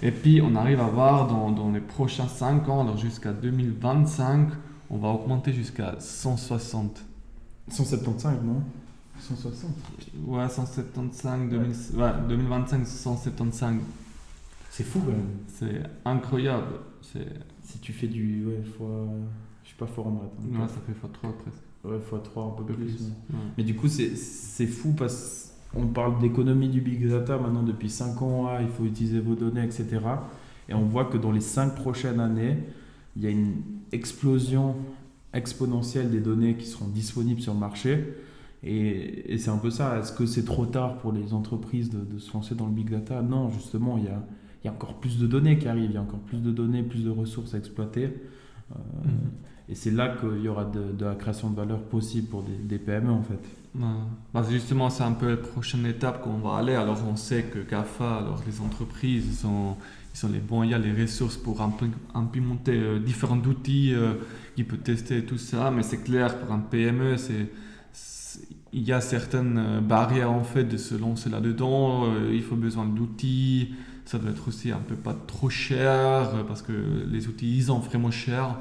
Et 0.02 0.10
puis 0.10 0.40
on 0.43 0.54
arrive 0.56 0.81
à 0.81 0.88
voir 0.88 1.28
dans, 1.28 1.50
dans 1.50 1.70
les 1.70 1.81
prochains 1.81 2.28
5 2.28 2.69
ans, 2.69 2.82
alors 2.82 2.96
jusqu'à 2.96 3.32
2025, 3.32 4.49
on 4.90 4.99
va 4.99 5.08
augmenter 5.08 5.52
jusqu'à 5.52 5.96
160. 5.99 7.04
175, 7.69 8.43
non? 8.43 8.62
160 9.20 9.70
Ouais, 10.26 10.49
175, 10.49 11.49
2025, 12.28 12.87
175. 12.87 13.76
C'est 14.70 14.84
fou 14.84 15.00
quand 15.00 15.12
même. 15.12 15.20
C'est 15.46 15.82
incroyable. 16.05 16.66
Si 17.02 17.79
tu 17.81 17.93
fais 17.93 18.08
du. 18.08 18.46
Ouais, 18.46 18.62
fois. 18.76 19.06
Je 19.62 19.69
suis 19.69 19.76
pas 19.76 19.86
fort 19.86 20.08
en 20.08 20.10
maths. 20.10 20.32
Hein. 20.41 20.60
Ouais, 20.60 20.69
ça 20.69 20.81
fait 20.86 20.93
x3 20.93 21.32
presque. 21.34 21.62
Ouais, 21.84 21.98
x3 21.98 22.48
un 22.48 22.62
peu, 22.62 22.72
plus. 22.72 23.12
Mais 23.56 23.65
du 23.65 23.76
coup, 23.76 23.88
c'est 23.88 24.67
fou 24.67 24.93
parce 24.93 25.51
on 25.76 25.86
parle 25.86 26.19
d'économie 26.20 26.69
du 26.69 26.81
big 26.81 27.08
data 27.08 27.38
maintenant 27.38 27.62
depuis 27.62 27.91
5 27.91 28.20
ans, 28.22 28.46
ah, 28.48 28.60
il 28.60 28.69
faut 28.69 28.84
utiliser 28.84 29.20
vos 29.20 29.34
données, 29.34 29.64
etc. 29.64 30.00
Et 30.69 30.74
on 30.74 30.84
voit 30.84 31.06
que 31.06 31.17
dans 31.17 31.32
les 31.32 31.41
5 31.41 31.74
prochaines 31.74 32.20
années, 32.20 32.58
il 33.17 33.22
y 33.22 33.26
a 33.26 33.31
une 33.31 33.55
explosion 33.91 34.76
exponentielle 35.34 36.10
des 36.10 36.20
données 36.20 36.56
qui 36.56 36.67
seront 36.67 36.88
disponibles 36.88 37.41
sur 37.41 37.55
le 37.55 37.60
marché. 37.60 38.14
Et, 38.62 39.36
c'est 39.38 39.50
un 39.50 39.56
peu 39.56 39.70
ça. 39.70 39.98
Est-ce 39.98 40.12
que 40.12 40.26
c'est 40.26 40.44
trop 40.44 40.67
tard 40.67 40.98
pour 40.98 41.12
les 41.12 41.32
entreprises 41.32 41.91
de, 41.91 42.19
se 42.19 42.32
lancer 42.32 42.55
dans 42.55 42.67
le 42.67 42.72
big 42.72 42.91
data? 42.91 43.22
Non, 43.22 43.50
justement, 43.50 43.98
il 43.98 44.05
y, 44.05 44.08
a, 44.08 44.22
il 44.62 44.67
y, 44.67 44.69
a, 44.69 44.72
encore 44.72 44.94
plus 45.00 45.19
de 45.19 45.26
données 45.26 45.58
qui 45.58 45.69
arrivent, 45.69 45.91
il 45.91 45.94
y 45.94 45.98
a 45.98 46.02
encore 46.02 46.20
plus 46.20 46.43
de 46.43 46.50
données, 46.50 46.82
plus 46.82 47.05
de 47.05 47.10
ressources 47.10 47.55
à 47.55 47.58
exploiter. 47.58 48.10
Euh. 48.70 48.76
Et 49.69 49.74
c'est 49.74 49.90
là 49.90 50.14
qu'il 50.16 50.42
y 50.42 50.48
aura 50.48 50.64
de, 50.64 51.04
la 51.04 51.14
création 51.14 51.50
de 51.50 51.56
valeur 51.56 51.81
possible 51.81 52.28
pour 52.28 52.42
des, 52.42 52.78
PME 52.78 53.10
en 53.10 53.22
fait. 53.22 53.40
Bah, 53.74 54.42
justement, 54.50 54.90
c'est 54.90 55.02
un 55.02 55.12
peu 55.12 55.31
la 55.31 55.36
prochaine 55.36 55.86
étape 55.86 56.22
qu'on 56.22 56.36
va 56.36 56.56
aller. 56.56 56.74
Alors, 56.74 56.98
on 57.10 57.16
sait 57.16 57.44
que 57.44 57.58
GAFA, 57.58 58.19
alors 58.19 58.42
les 58.46 58.60
entreprises, 58.60 59.24
ils 59.26 59.34
sont, 59.34 59.76
ils 60.14 60.19
sont 60.19 60.28
les 60.28 60.40
bons, 60.40 60.62
il 60.62 60.70
y 60.70 60.74
a 60.74 60.78
les 60.78 60.92
ressources 60.92 61.38
pour 61.38 61.62
implémenter 61.62 62.72
euh, 62.74 62.98
différents 62.98 63.38
outils 63.38 63.94
euh, 63.94 64.14
qui 64.56 64.64
peuvent 64.64 64.81
tester 64.81 65.24
tout 65.24 65.38
ça. 65.38 65.70
Mais 65.70 65.82
c'est 65.82 66.02
clair, 66.02 66.38
pour 66.38 66.52
un 66.52 66.58
PME, 66.58 67.16
c'est, 67.16 67.48
il 68.74 68.82
y 68.82 68.92
a 68.92 69.00
certaines 69.00 69.56
euh, 69.58 69.81
barrières 69.81 70.32
en 70.32 70.44
fait 70.44 70.64
de 70.64 70.76
se 70.76 70.94
lancer 70.94 71.31
là-dedans. 71.31 72.12
il 72.31 72.42
faut 72.42 72.56
besoin 72.56 72.84
d'outils. 72.84 73.70
Ça 74.04 74.18
doit 74.18 74.30
être 74.30 74.48
aussi 74.48 74.70
un 74.70 74.80
peu 74.80 74.94
pas 74.94 75.14
trop 75.26 75.48
cher 75.48 76.44
parce 76.46 76.62
que 76.62 76.72
les 77.06 77.28
outils, 77.28 77.56
ils 77.56 77.64
sont 77.64 77.78
vraiment 77.78 78.10
chers. 78.10 78.56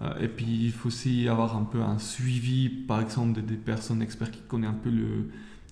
Euh, 0.00 0.14
et 0.20 0.28
puis 0.28 0.46
il 0.46 0.72
faut 0.72 0.88
aussi 0.88 1.28
avoir 1.28 1.56
un 1.56 1.64
peu 1.64 1.80
un 1.80 1.98
suivi, 1.98 2.68
par 2.68 3.00
exemple, 3.00 3.40
des, 3.42 3.56
personnes 3.56 4.02
experts 4.02 4.30
qui 4.30 4.40
connaissent 4.48 4.70
un 4.70 4.74
peu 4.74 4.90
le, 4.90 5.28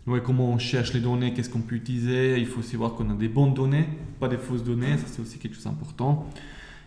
ouais, 0.07 0.23
comment 0.23 0.51
on 0.51 0.59
cherche 0.59 0.93
les 0.93 1.01
données, 1.01 1.33
qu'est-ce 1.33 1.51
qu'on 1.51 1.63
peut 1.63 1.77
utiliser. 1.77 2.39
Il 2.39 2.47
faut 2.47 2.61
aussi 2.61 2.77
voir 2.77 2.95
qu'on 2.95 3.11
a 3.11 3.15
des 3.15 3.29
bonnes 3.29 3.55
données, 3.55 3.89
pas 4.19 4.29
des 4.29 4.39
fausses 4.39 4.65
données, 4.65 4.97
ça 4.99 5.05
c'est 5.07 5.23
aussi 5.23 5.39
quelque 5.39 5.55
chose 5.55 5.65
d'important. 5.65 6.29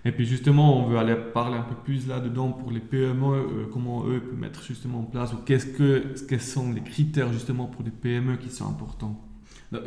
Et 0.06 0.12
puis 0.12 0.26
justement, 0.26 0.80
on 0.80 0.90
veut 0.90 0.98
aller 0.98 1.16
parler 1.16 1.58
un 1.58 1.64
peu 1.64 1.76
plus 1.76 2.08
là-dedans 2.08 2.52
pour 2.52 2.72
les 2.72 2.82
PME, 2.82 3.26
euh, 3.26 3.70
comment 3.72 4.06
eux 4.06 4.20
peuvent 4.20 4.38
mettre 4.38 4.62
justement 4.62 5.00
en 5.00 5.04
place, 5.04 5.34
ou 5.34 5.38
qu'est-ce 5.38 5.66
que, 5.66 6.14
quels 6.28 6.42
sont 6.42 6.72
les 6.74 6.82
critères 6.82 7.32
justement 7.32 7.66
pour 7.66 7.84
les 7.84 7.92
PME 7.92 8.36
qui 8.36 8.50
sont 8.50 8.68
importants. 8.68 9.20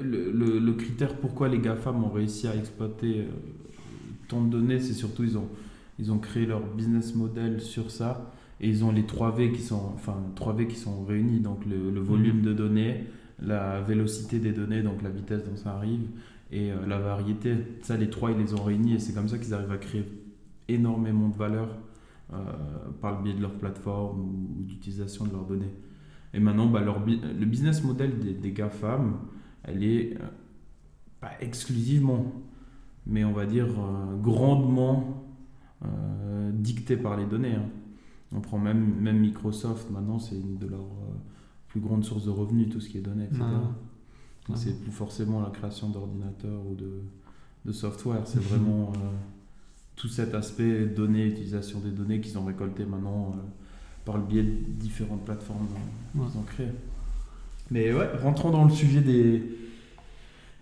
Le, 0.03 0.59
le, 0.59 0.73
critère 0.73 1.15
pourquoi 1.17 1.49
les 1.49 1.59
GAFAM 1.59 2.03
ont 2.03 2.11
réussi 2.11 2.49
à 2.49 2.57
exploiter 2.57 3.21
euh, 3.21 3.25
tant 4.29 4.43
de 4.43 4.51
données, 4.51 4.81
c'est 4.81 4.95
surtout 4.95 5.23
ils 5.23 5.39
ont, 5.39 5.49
ils 5.99 6.11
ont 6.11 6.19
créé 6.19 6.45
leur 6.45 6.61
business 6.61 7.15
model 7.15 7.61
sur 7.61 7.91
ça 7.91 8.33
et 8.61 8.69
ils 8.69 8.85
ont 8.85 8.91
les 8.91 9.07
3 9.07 9.33
V 9.37 9.53
qui 9.53 9.63
sont, 9.63 9.93
enfin, 9.95 10.17
3 10.35 10.55
V 10.55 10.67
qui 10.67 10.77
sont 10.77 11.05
réunis, 11.05 11.41
donc 11.41 11.65
le, 11.67 11.91
le 11.91 12.01
volume 12.01 12.43
de 12.43 12.53
données, 12.53 13.05
la 13.41 13.81
vélocité 13.83 14.39
des 14.39 14.53
données, 14.53 14.83
donc 14.83 15.03
la 15.03 15.11
vitesse 15.11 15.45
dont 15.45 15.57
ça 15.57 15.73
arrive, 15.73 16.09
et 16.51 16.71
euh, 16.71 16.87
la 16.87 16.99
variété. 16.99 17.55
Ça, 17.83 17.97
les 17.97 18.11
trois, 18.11 18.31
ils 18.31 18.39
les 18.39 18.55
ont 18.55 18.63
réunis 18.63 18.95
et 18.95 18.99
c'est 18.99 19.13
comme 19.13 19.29
ça 19.29 19.39
qu'ils 19.39 19.55
arrivent 19.55 19.73
à 19.73 19.79
créer 19.79 20.05
énormément 20.69 21.29
de 21.29 21.37
valeur 21.37 21.69
euh, 22.33 22.37
par 23.01 23.19
le 23.19 23.25
biais 23.25 23.35
de 23.35 23.41
leur 23.41 23.55
plateforme 23.55 24.21
ou, 24.21 24.63
d'utilisation 24.65 25.27
de 25.27 25.33
leurs 25.33 25.45
données. 25.45 25.75
Et 26.35 26.41
maintenant, 26.41 26.67
bah, 26.67 26.81
leur, 26.81 27.05
le 27.05 27.47
business 27.47 27.85
model 27.85 28.19
des, 28.19 28.33
des 28.33 28.53
GAFAM, 28.53 29.19
elle 29.67 29.85
est 29.85 30.15
euh, 30.15 30.27
pas 31.21 31.33
exclusivement, 31.41 32.33
mais 33.07 33.25
on 33.25 33.33
va 33.33 33.47
dire 33.47 33.69
grandement 34.23 35.23
dictée 36.53 36.97
par 36.97 37.17
les 37.17 37.27
données. 37.27 37.55
Hein. 37.55 37.69
On 38.35 38.41
prend 38.41 38.59
même, 38.59 39.01
même 39.01 39.21
Microsoft, 39.21 39.91
maintenant, 39.91 40.19
c'est 40.19 40.35
une 40.35 40.59
de 40.59 40.67
leurs 40.67 40.91
plus 41.69 41.81
grandes 41.81 42.05
sources 42.05 42.25
de 42.25 42.31
revenus, 42.31 42.69
tout 42.71 42.81
ce 42.81 42.89
qui 42.89 42.99
est 42.99 43.03
données, 43.03 43.25
etc. 43.27 43.43
C'est 44.55 44.81
plus 44.81 44.93
forcément 44.93 45.41
la 45.41 45.51
création 45.51 45.89
d'ordinateurs 45.91 46.61
ou 46.67 46.75
de, 46.75 47.03
de 47.67 47.73
software, 47.73 48.23
c'est 48.25 48.41
vraiment 48.51 48.93
euh, 48.95 49.11
tout 49.97 50.09
cet 50.09 50.35
aspect 50.35 50.87
données, 50.87 51.27
utilisation 51.27 51.81
des 51.81 51.91
données 51.91 52.21
qu'ils 52.21 52.39
ont 52.39 52.45
récoltées 52.45 52.85
maintenant 52.85 53.35
euh, 53.37 53.41
par 54.05 54.19
le 54.19 54.25
biais 54.25 54.43
de 54.43 54.51
différentes 54.51 55.25
plateformes 55.25 55.67
qu'ils 56.13 56.39
ont 56.39 56.45
créées. 56.45 56.73
Mais 57.71 57.93
ouais, 57.93 58.09
rentrons 58.23 58.51
dans 58.51 58.65
le 58.65 58.71
sujet 58.71 59.01
des, 59.01 59.43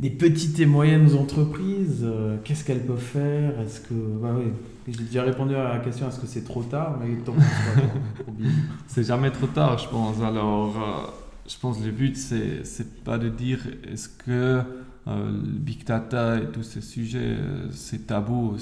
des 0.01 0.11
petites 0.11 0.59
et 0.61 0.67
moyennes 0.67 1.15
entreprises. 1.15 2.03
Euh, 2.03 2.37
qu'est-ce 2.45 2.65
qu'elles 2.65 2.85
peuvent 2.85 2.99
faire? 2.99 3.61
Est-ce 3.61 3.81
que. 3.81 3.95
Bah 3.95 4.35
oui, 4.37 4.53
j'ai 4.89 5.05
déjà 5.05 5.23
répondu 5.23 5.55
à 5.55 5.75
la 5.75 5.79
question 5.79 6.09
est-ce 6.09 6.21
que 6.21 6.27
c'est 6.27 6.45
trop 6.45 6.63
tard? 6.63 6.99
Mais 7.01 7.17
C'est 8.87 9.05
jamais 9.05 9.31
trop 9.31 9.47
tard, 9.47 9.79
je 9.79 9.89
pense. 9.89 10.21
Alors 10.23 11.13
je 11.47 11.59
pense 11.59 11.79
que 11.79 11.85
le 11.85 11.91
but, 11.91 12.17
c'est, 12.17 13.05
pas 13.05 13.19
de 13.19 13.29
dire 13.29 13.61
est-ce 13.91 14.09
que 14.09 14.63
euh, 15.07 15.27
le 15.27 15.59
big 15.59 15.85
data 15.85 16.39
et 16.39 16.47
tous 16.47 16.63
ces 16.63 16.81
sujets, 16.81 17.37
euh, 17.39 17.69
c'est 17.71 18.07
tabou, 18.07 18.57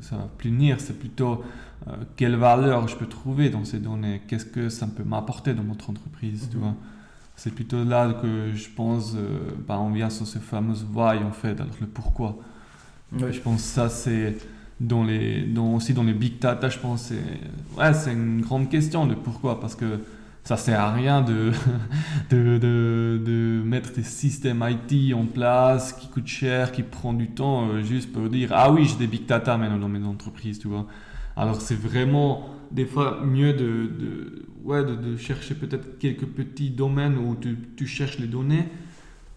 ça 0.00 0.16
va 0.16 0.28
plus 0.38 0.50
venir. 0.50 0.80
C'est 0.80 0.98
plutôt 0.98 1.44
euh, 1.86 1.92
quelle 2.16 2.36
valeur 2.36 2.88
je 2.88 2.96
peux 2.96 3.06
trouver 3.06 3.50
dans 3.50 3.64
ces 3.64 3.78
données, 3.78 4.22
qu'est-ce 4.26 4.46
que 4.46 4.68
ça 4.68 4.86
peut 4.86 5.04
m'apporter 5.04 5.52
dans 5.52 5.64
notre 5.64 5.90
entreprise, 5.90 6.48
tu 6.50 6.56
mhm. 6.56 6.62
vois? 6.62 6.74
C'est 7.36 7.54
plutôt 7.54 7.84
là 7.84 8.12
que 8.12 8.52
je 8.54 8.68
pense, 8.68 9.16
bah, 9.66 9.78
on 9.80 9.90
vient 9.90 10.08
sur 10.08 10.26
ce 10.26 10.38
fameux 10.38 10.76
why 10.94 11.18
en 11.18 11.32
fait, 11.32 11.60
alors 11.60 11.74
le 11.80 11.86
pourquoi. 11.86 12.38
Je 13.16 13.40
pense 13.40 13.62
que 13.62 13.68
ça, 13.68 13.88
c'est 13.88 14.36
dans 14.80 15.04
les, 15.04 15.42
dans, 15.42 15.74
aussi 15.74 15.94
dans 15.94 16.02
les 16.02 16.12
big 16.12 16.38
data, 16.38 16.68
je 16.68 16.78
pense, 16.78 17.02
c'est, 17.02 17.78
ouais, 17.78 17.94
c'est 17.94 18.12
une 18.12 18.40
grande 18.40 18.68
question 18.68 19.06
de 19.06 19.14
pourquoi, 19.14 19.60
parce 19.60 19.74
que 19.74 20.00
ça 20.42 20.56
sert 20.56 20.80
à 20.80 20.92
rien 20.92 21.22
de, 21.22 21.52
de, 22.30 22.58
de, 22.58 23.20
de, 23.24 23.62
mettre 23.64 23.92
des 23.92 24.02
systèmes 24.02 24.64
IT 24.68 25.14
en 25.14 25.24
place 25.24 25.92
qui 25.92 26.08
coûtent 26.08 26.26
cher, 26.26 26.72
qui 26.72 26.82
prennent 26.82 27.18
du 27.18 27.30
temps, 27.30 27.68
euh, 27.68 27.82
juste 27.82 28.12
pour 28.12 28.28
dire 28.28 28.50
ah 28.52 28.70
oui, 28.70 28.84
j'ai 28.84 28.96
des 28.96 29.06
big 29.06 29.26
data 29.26 29.56
maintenant 29.56 29.78
dans 29.78 29.88
mes 29.88 30.04
entreprises, 30.04 30.58
tu 30.58 30.68
vois. 30.68 30.86
Alors 31.36 31.60
c'est 31.60 31.78
vraiment 31.80 32.50
des 32.70 32.84
fois 32.84 33.20
mieux 33.24 33.52
de, 33.54 33.86
de 33.86 34.46
ouais, 34.64 34.84
de, 34.84 35.16
chercher 35.16 35.54
peut-être 35.54 35.98
quelques 35.98 36.26
petits 36.26 36.70
domaines 36.70 37.16
où 37.18 37.36
tu, 37.36 37.56
tu 37.76 37.86
cherches 37.86 38.18
les 38.18 38.26
données, 38.26 38.64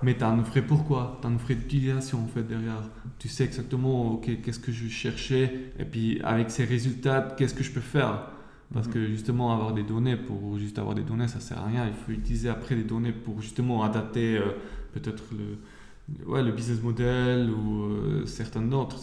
mais 0.03 0.15
tu 0.15 0.24
as 0.24 0.29
un 0.29 0.43
pourquoi, 0.67 1.19
tu 1.22 1.27
as 1.27 1.29
un 1.29 1.36
vrai 1.36 1.55
utilisation 1.55 2.24
en 2.24 2.27
fait 2.27 2.43
derrière. 2.43 2.81
Tu 3.19 3.27
sais 3.27 3.43
exactement 3.43 4.13
ok, 4.13 4.41
qu'est-ce 4.43 4.60
que 4.60 4.72
je 4.72 4.88
cherchais, 4.88 5.72
et 5.79 5.86
puis 5.86 6.22
avec 6.24 6.51
ces 6.51 6.65
résultats, 6.65 7.36
qu'est-ce 7.38 7.53
que 7.53 7.63
je 7.63 7.72
peux 7.72 7.81
faire? 7.81 8.31
Parce 8.74 8.88
que 8.88 9.07
justement, 9.07 9.53
avoir 9.53 9.74
des 9.74 9.84
données 9.84 10.17
pour 10.17 10.57
juste 10.60 10.77
avoir 10.77 10.93
des 10.93 11.03
données, 11.03 11.27
ça 11.29 11.39
sert 11.39 11.57
à 11.57 11.67
rien. 11.67 11.88
Il 11.88 11.93
faut 11.93 12.12
utiliser 12.12 12.50
après 12.50 12.75
des 12.75 12.84
données 12.84 13.13
pour 13.13 13.41
justement 13.41 13.84
adapter 13.84 14.38
euh, 14.38 14.51
peut-être 14.93 15.24
le, 15.31 16.25
ouais, 16.25 16.43
le 16.43 16.51
business 16.51 16.81
model 16.81 17.50
ou 17.50 17.84
euh, 17.84 18.25
certains 18.25 18.62
d'autres. 18.62 18.98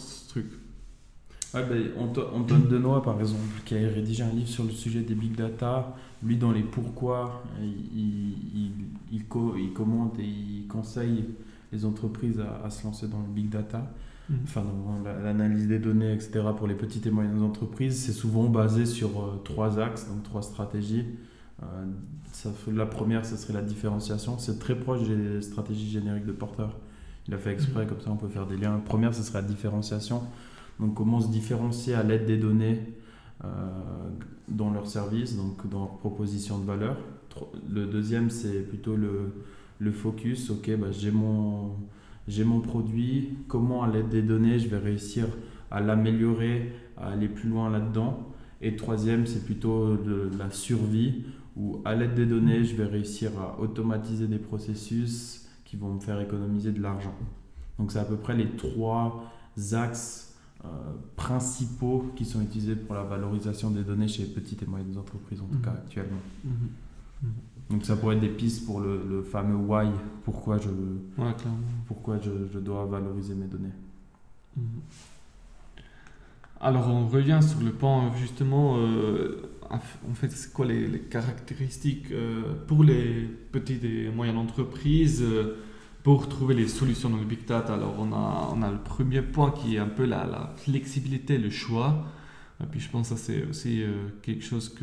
Ouais, 1.55 1.63
ben, 1.63 1.91
Antoine 2.33 2.67
Denois, 2.67 3.01
par 3.01 3.19
exemple, 3.19 3.41
qui 3.65 3.75
a 3.75 3.79
rédigé 3.79 4.23
un 4.23 4.31
livre 4.31 4.49
sur 4.49 4.65
le 4.65 4.71
sujet 4.71 5.01
des 5.01 5.15
big 5.15 5.35
data, 5.35 5.95
lui, 6.21 6.37
dans 6.37 6.51
les 6.51 6.63
pourquoi, 6.63 7.43
il, 7.61 7.69
il, 7.95 8.71
il, 9.11 9.23
il 9.57 9.73
commente 9.73 10.19
et 10.19 10.23
il 10.25 10.67
conseille 10.67 11.25
les 11.71 11.85
entreprises 11.85 12.39
à, 12.39 12.65
à, 12.65 12.69
se 12.69 12.83
lancer 12.83 13.07
dans 13.07 13.19
le 13.21 13.27
big 13.33 13.49
data. 13.49 13.91
Mm. 14.29 14.33
enfin 14.43 14.63
l'analyse 15.23 15.67
des 15.67 15.79
données, 15.79 16.13
etc. 16.13 16.41
pour 16.57 16.67
les 16.67 16.73
petites 16.73 17.05
et 17.05 17.11
moyennes 17.11 17.41
entreprises, 17.43 17.97
c'est 18.05 18.11
souvent 18.11 18.49
basé 18.49 18.85
sur 18.85 19.09
euh, 19.21 19.41
trois 19.43 19.79
axes, 19.79 20.07
donc 20.07 20.23
trois 20.23 20.41
stratégies. 20.41 21.05
Euh, 21.61 21.85
ça, 22.31 22.49
la 22.73 22.85
première, 22.85 23.25
ce 23.25 23.37
serait 23.37 23.53
la 23.53 23.61
différenciation. 23.61 24.37
C'est 24.37 24.59
très 24.59 24.75
proche 24.75 25.07
des 25.07 25.41
stratégies 25.41 25.89
génériques 25.89 26.25
de 26.25 26.31
Porter. 26.31 26.67
Il 27.27 27.33
a 27.33 27.37
fait 27.37 27.51
exprès, 27.51 27.85
mm. 27.85 27.87
comme 27.87 28.01
ça 28.01 28.09
on 28.11 28.17
peut 28.17 28.27
faire 28.27 28.47
des 28.47 28.57
liens. 28.57 28.73
La 28.73 28.79
première, 28.79 29.13
ce 29.13 29.23
serait 29.23 29.41
la 29.41 29.47
différenciation. 29.47 30.21
Donc 30.79 30.93
comment 30.95 31.19
se 31.21 31.29
différencier 31.29 31.93
à 31.93 32.03
l'aide 32.03 32.25
des 32.25 32.37
données 32.37 32.81
euh, 33.43 33.47
dans 34.47 34.71
leur 34.71 34.87
service, 34.87 35.35
donc 35.37 35.67
dans 35.69 35.79
leur 35.79 35.97
proposition 35.97 36.59
de 36.59 36.65
valeur? 36.65 36.97
Le 37.69 37.85
deuxième, 37.85 38.29
c'est 38.29 38.61
plutôt 38.61 38.95
le, 38.95 39.33
le 39.79 39.91
focus. 39.91 40.49
Ok, 40.49 40.71
bah, 40.77 40.91
j'ai 40.91 41.11
mon 41.11 41.75
mon 42.43 42.59
produit, 42.59 43.37
comment 43.47 43.83
à 43.83 43.87
l'aide 43.87 44.09
des 44.09 44.21
données 44.21 44.57
je 44.57 44.67
vais 44.67 44.79
réussir 44.79 45.27
à 45.69 45.79
l'améliorer, 45.79 46.73
à 46.97 47.11
aller 47.11 47.27
plus 47.27 47.49
loin 47.49 47.69
là-dedans? 47.69 48.29
Et 48.61 48.75
troisième, 48.75 49.27
c'est 49.27 49.45
plutôt 49.45 49.97
la 50.39 50.49
survie, 50.49 51.25
où 51.55 51.81
à 51.85 51.93
l'aide 51.93 52.15
des 52.15 52.25
données, 52.25 52.63
je 52.63 52.75
vais 52.75 52.85
réussir 52.85 53.31
à 53.39 53.59
automatiser 53.61 54.27
des 54.27 54.39
processus 54.39 55.47
qui 55.65 55.75
vont 55.75 55.93
me 55.93 55.99
faire 55.99 56.19
économiser 56.19 56.71
de 56.71 56.81
l'argent. 56.81 57.13
Donc 57.77 57.91
c'est 57.91 57.99
à 57.99 58.05
peu 58.05 58.15
près 58.15 58.35
les 58.35 58.49
trois 58.51 59.23
axes 59.73 60.24
principaux 61.15 62.11
qui 62.15 62.25
sont 62.25 62.41
utilisés 62.41 62.75
pour 62.75 62.95
la 62.95 63.03
valorisation 63.03 63.71
des 63.71 63.83
données 63.83 64.07
chez 64.07 64.23
les 64.23 64.29
petites 64.29 64.61
et 64.63 64.65
moyennes 64.65 64.97
entreprises, 64.97 65.41
en 65.41 65.45
tout 65.45 65.57
mmh. 65.57 65.61
cas 65.61 65.71
actuellement. 65.71 66.21
Mmh. 66.43 66.49
Mmh. 67.23 67.27
Donc 67.69 67.85
ça 67.85 67.95
pourrait 67.95 68.15
être 68.15 68.21
des 68.21 68.29
pistes 68.29 68.65
pour 68.65 68.79
le, 68.79 69.01
le 69.09 69.23
fameux 69.23 69.55
why, 69.55 69.87
pourquoi 70.23 70.57
je, 70.57 70.69
pourquoi 71.87 72.19
je, 72.19 72.29
je, 72.53 72.59
dois 72.59 72.85
valoriser 72.85 73.33
mes 73.33 73.47
données. 73.47 73.73
Mhm. 74.55 74.65
Alors 76.61 76.87
on 76.87 77.07
revient 77.07 77.39
sur 77.41 77.61
le 77.61 77.71
point 77.71 78.11
justement, 78.15 78.77
euh, 78.77 79.49
en 79.69 80.13
fait 80.13 80.31
c'est 80.31 80.53
quoi 80.53 80.65
les, 80.65 80.87
les 80.87 80.99
caractéristiques 80.99 82.11
euh, 82.11 82.53
pour 82.67 82.83
les 82.83 83.27
petites 83.51 83.83
et 83.83 84.09
moyennes 84.09 84.37
entreprises 84.37 85.21
euh, 85.21 85.57
pour 86.05 86.29
trouver 86.29 86.55
les 86.55 86.69
solutions 86.69 87.09
dans 87.09 87.17
le 87.17 87.25
big 87.25 87.45
data. 87.45 87.73
Alors 87.73 87.95
on 87.99 88.13
a, 88.13 88.53
on 88.55 88.61
a 88.61 88.71
le 88.71 88.77
premier 88.77 89.21
point 89.21 89.51
qui 89.51 89.75
est 89.75 89.79
un 89.79 89.87
peu 89.87 90.05
la, 90.05 90.25
la 90.25 90.53
flexibilité, 90.55 91.37
le 91.37 91.49
choix. 91.49 92.05
Et 92.63 92.67
puis 92.67 92.79
je 92.79 92.89
pense 92.89 93.09
que 93.09 93.17
c'est 93.17 93.43
aussi 93.49 93.83
quelque 94.21 94.45
chose 94.45 94.73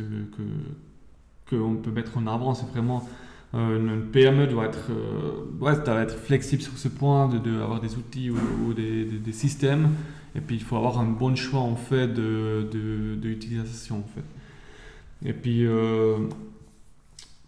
qu'on 1.49 1.76
peut 1.76 1.91
mettre 1.91 2.19
en 2.19 2.26
avant. 2.26 2.52
C'est 2.55 2.67
vraiment 2.67 3.09
euh, 3.55 3.79
une 3.79 4.11
PME 4.11 4.47
doit 4.47 4.64
être, 4.67 4.91
euh, 4.91 5.45
doit 5.59 5.75
être 5.75 6.17
flexible 6.17 6.62
sur 6.62 6.79
ce 6.79 6.88
point, 6.88 7.29
de, 7.29 7.38
de 7.38 7.61
avoir 7.61 7.81
des 7.81 7.97
outils 7.97 8.31
ou, 8.31 8.73
des, 8.73 9.05
des, 9.05 9.33
systèmes. 9.33 9.91
Et 10.35 10.41
puis 10.41 10.57
il 10.57 10.62
faut 10.62 10.76
avoir 10.76 10.99
un 10.99 11.07
bon 11.07 11.37
choix 11.37 11.61
en 11.61 11.76
fait 11.76 12.09
de, 12.09 12.67
d'utilisation 13.21 13.99
en 13.99 14.09
fait. 14.14 15.29
Et 15.29 15.35
puis 15.35 15.67
euh, 15.67 16.17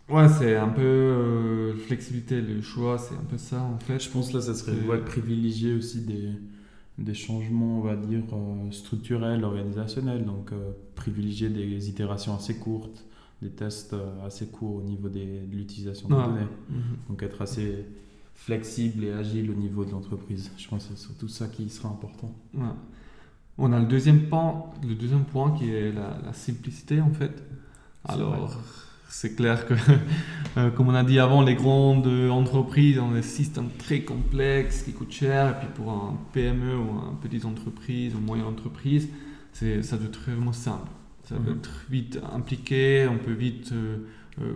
ouais, 0.08 0.28
c'est 0.28 0.56
un 0.56 0.68
peu 0.68 1.74
flexibilité, 1.86 2.40
le 2.40 2.62
choix, 2.62 2.98
c'est 2.98 3.14
un 3.14 3.24
peu 3.28 3.38
ça 3.38 3.60
en 3.60 3.78
fait. 3.78 4.00
Je 4.00 4.10
pense 4.10 4.32
là, 4.32 4.40
ça 4.40 4.54
serait 4.54 4.78
ouais, 4.86 4.98
privilégier 4.98 5.74
aussi 5.74 6.02
des, 6.02 6.30
des 6.98 7.14
changements, 7.14 7.78
on 7.78 7.82
va 7.82 7.96
dire 7.96 8.22
structurels, 8.70 9.44
organisationnels. 9.44 10.24
Donc 10.24 10.50
privilégier 10.94 11.48
des 11.48 11.88
itérations 11.88 12.34
assez 12.34 12.56
courtes 12.56 13.04
des 13.44 13.50
tests 13.50 13.92
euh, 13.92 14.26
assez 14.26 14.46
courts 14.46 14.76
au 14.76 14.82
niveau 14.82 15.08
des, 15.08 15.40
de 15.40 15.54
l'utilisation 15.54 16.08
des 16.08 16.14
données. 16.14 16.48
Mhm. 16.68 16.82
Donc 17.08 17.22
être 17.22 17.42
assez 17.42 17.86
flexible 18.34 19.04
et 19.04 19.12
agile 19.12 19.50
au 19.50 19.54
niveau 19.54 19.84
de 19.84 19.90
l'entreprise. 19.92 20.50
Je 20.56 20.68
pense 20.68 20.86
que 20.86 20.94
c'est 20.94 21.02
surtout 21.02 21.28
ça 21.28 21.46
qui 21.46 21.68
sera 21.70 21.88
important. 21.88 22.34
On 23.56 23.72
a 23.72 23.78
le 23.78 23.86
deuxième 23.86 24.28
point, 24.28 24.64
le 24.82 24.96
deuxième 24.96 25.24
point 25.24 25.52
qui 25.52 25.70
est 25.70 25.92
la, 25.92 26.32
simplicité 26.32 27.00
en 27.00 27.12
fait. 27.12 27.44
Alors, 28.04 28.58
c'est 29.14 29.34
clair 29.34 29.66
que, 29.66 29.74
euh, 30.56 30.70
comme 30.70 30.88
on 30.88 30.94
a 30.94 31.04
dit 31.04 31.18
avant, 31.18 31.42
les 31.42 31.54
grandes 31.54 32.06
entreprises 32.30 32.98
ont 32.98 33.12
des 33.12 33.22
systèmes 33.22 33.70
très 33.78 34.00
complexes 34.00 34.82
qui 34.82 34.92
coûtent 34.92 35.12
cher. 35.12 35.50
Et 35.50 35.54
puis 35.60 35.68
pour 35.74 35.92
un 35.92 36.18
PME 36.32 36.76
ou 36.76 37.12
une 37.12 37.18
petite 37.22 37.44
entreprise 37.44 38.14
ou 38.14 38.18
une 38.18 38.24
moyenne 38.24 38.46
entreprise, 38.46 39.08
ça 39.52 39.96
doit 39.96 40.08
être 40.08 40.20
vraiment 40.20 40.52
simple. 40.52 40.90
Ça 41.24 41.36
peut 41.36 41.52
mhm. 41.52 41.58
être 41.58 41.84
vite 41.88 42.20
impliqué, 42.34 43.06
on 43.10 43.18
peut 43.18 43.32
vite 43.32 43.72
euh, 43.72 43.98
euh, 44.42 44.54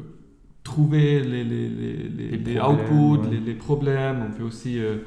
trouver 0.62 1.22
les, 1.22 1.42
les, 1.42 1.68
les, 1.68 2.36
les 2.36 2.60
outputs, 2.60 3.26
les, 3.30 3.54
problèmes. 3.54 4.26
On 4.28 4.36
peut 4.36 4.42
aussi 4.42 4.78
euh, 4.78 4.98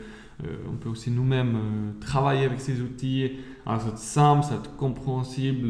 on 0.67 0.75
peut 0.75 0.89
aussi 0.89 1.11
nous-mêmes 1.11 1.93
travailler 1.99 2.45
avec 2.45 2.61
ces 2.61 2.81
outils. 2.81 3.33
Alors, 3.63 3.79
ça 3.79 3.85
doit 3.85 3.93
être 3.93 3.99
simple, 3.99 4.43
ça 4.43 4.49
doit 4.51 4.59
être 4.59 4.75
compréhensible, 4.75 5.67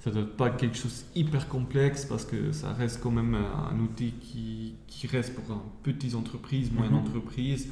ça 0.00 0.10
doit 0.10 0.22
être 0.22 0.36
pas 0.36 0.50
quelque 0.50 0.76
chose 0.76 1.04
hyper 1.14 1.46
complexe 1.48 2.06
parce 2.06 2.24
que 2.24 2.52
ça 2.52 2.72
reste 2.72 3.00
quand 3.02 3.10
même 3.10 3.34
un, 3.34 3.78
outil 3.78 4.12
qui, 4.20 4.74
qui, 4.86 5.06
reste 5.06 5.34
pour 5.34 5.44
une 5.54 5.60
petite 5.82 6.14
entreprise, 6.14 6.72
moyenne 6.72 6.94
mhm. 6.94 7.00
entreprise. 7.00 7.68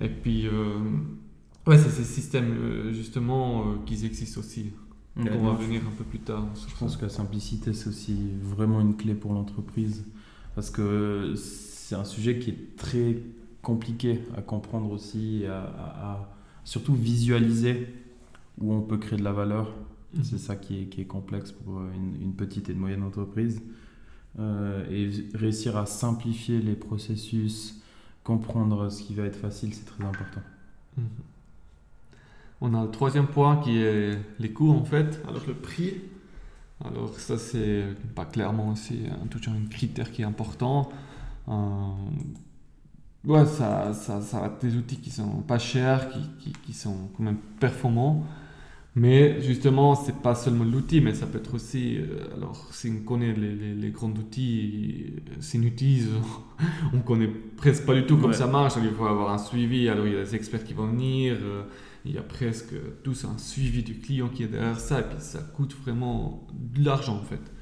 Et 0.00 0.08
puis, 0.08 0.48
ouais, 1.66 1.78
c'est 1.78 1.90
ces 1.90 2.04
systèmes 2.04 2.90
justement 2.92 3.76
qui 3.86 4.04
existent 4.04 4.40
aussi. 4.40 4.72
on 5.16 5.22
va 5.22 5.52
venir 5.54 5.82
un 5.86 5.96
peu 5.96 6.04
plus 6.04 6.18
tard. 6.18 6.48
Je 6.68 6.74
pense 6.76 6.96
que 6.96 7.02
la 7.02 7.10
simplicité, 7.10 7.72
c'est 7.72 7.88
aussi 7.88 8.18
vraiment 8.42 8.80
une 8.80 8.96
clé 8.96 9.14
pour 9.14 9.32
l'entreprise 9.32 10.04
parce 10.56 10.70
que 10.70 11.34
c'est 11.36 11.94
un 11.94 12.04
sujet 12.04 12.38
qui 12.38 12.50
est 12.50 12.76
très 12.76 13.18
compliqué 13.62 14.20
à 14.36 14.42
comprendre 14.42 14.90
aussi, 14.90 15.44
à, 15.46 15.60
à, 15.60 16.28
surtout 16.64 16.94
visualiser 16.94 17.86
où 18.58 18.72
on 18.72 18.80
peut 18.80 18.96
créer 18.96 19.18
de 19.18 19.24
la 19.24 19.32
valeur. 19.32 19.72
Mhm. 20.16 20.24
C'est 20.24 20.38
ça 20.38 20.56
qui 20.56 20.82
est, 20.82 20.84
qui 20.86 21.00
est, 21.00 21.06
complexe 21.06 21.52
pour 21.52 21.80
une, 21.80 22.34
petite 22.34 22.68
et 22.68 22.72
une 22.72 22.78
moyenne 22.78 23.02
entreprise. 23.02 23.62
Euh, 24.38 24.84
et 24.90 25.10
réussir 25.34 25.76
à 25.76 25.86
simplifier 25.86 26.60
les 26.60 26.76
processus, 26.76 27.80
comprendre 28.22 28.90
ce 28.90 29.02
qui 29.02 29.14
va 29.14 29.24
être 29.24 29.36
facile, 29.36 29.72
c'est 29.72 29.86
très 29.86 30.04
important. 30.04 30.42
Mhm. 30.98 31.04
On 32.60 32.74
a 32.74 32.84
le 32.84 32.90
troisième 32.90 33.26
point 33.26 33.58
qui 33.58 33.78
est 33.78 34.18
les 34.38 34.52
coûts 34.52 34.72
en 34.72 34.84
fait. 34.84 35.20
Alors 35.28 35.42
le 35.46 35.54
prix, 35.54 35.94
alors 36.84 37.18
ça 37.18 37.36
c'est 37.38 37.84
pas 38.14 38.24
clairement 38.24 38.70
aussi 38.70 39.04
un, 39.10 39.26
tout 39.26 39.40
un 39.48 39.66
critère 39.68 40.10
qui 40.10 40.22
est 40.22 40.24
important. 40.24 40.88
Euh, 41.48 41.92
ouais, 43.24 43.44
ça, 43.44 43.92
ça, 43.92 44.22
ça 44.22 44.40
va 44.40 44.46
être 44.46 44.60
des 44.60 44.76
outils 44.76 44.96
qui 44.96 45.10
sont 45.10 45.42
pas 45.42 45.58
chers, 45.58 46.08
qui, 46.10 46.20
qui, 46.38 46.52
qui 46.52 46.72
sont 46.72 47.10
quand 47.16 47.22
même 47.22 47.38
performants. 47.60 48.26
Mais 48.98 49.42
justement, 49.42 49.94
c'est 49.94 50.22
pas 50.22 50.34
seulement 50.34 50.64
l'outil, 50.64 51.02
mais 51.02 51.12
ça 51.12 51.26
peut 51.26 51.36
être 51.36 51.54
aussi, 51.54 51.98
euh, 51.98 52.34
alors 52.34 52.66
si 52.70 52.90
on 52.90 53.04
connaît 53.04 53.34
les, 53.34 53.54
les, 53.54 53.74
les 53.74 53.90
grands 53.90 54.08
outils, 54.08 55.12
si 55.38 55.58
on 55.58 55.62
utilise, 55.64 56.08
on 56.94 57.00
connaît 57.00 57.28
presque 57.58 57.84
pas 57.84 57.94
du 57.94 58.06
tout 58.06 58.16
comment 58.16 58.32
ça 58.32 58.46
marche, 58.46 58.72
il 58.82 58.88
faut 58.88 59.04
avoir 59.04 59.34
un 59.34 59.38
suivi, 59.38 59.90
alors 59.90 60.06
il 60.06 60.14
y 60.14 60.16
a 60.16 60.24
des 60.24 60.34
experts 60.34 60.64
qui 60.64 60.72
vont 60.72 60.86
venir, 60.86 61.36
euh, 61.42 61.64
il 62.06 62.14
y 62.14 62.18
a 62.18 62.22
presque 62.22 62.72
tous 63.04 63.26
un 63.26 63.36
suivi 63.36 63.82
du 63.82 63.98
client 63.98 64.30
qui 64.30 64.44
est 64.44 64.48
derrière 64.48 64.80
ça, 64.80 65.00
et 65.00 65.02
puis 65.02 65.18
ça 65.18 65.40
coûte 65.40 65.76
vraiment 65.82 66.46
de 66.54 66.82
l'argent 66.82 67.16
en 67.16 67.22
fait. 67.22 67.52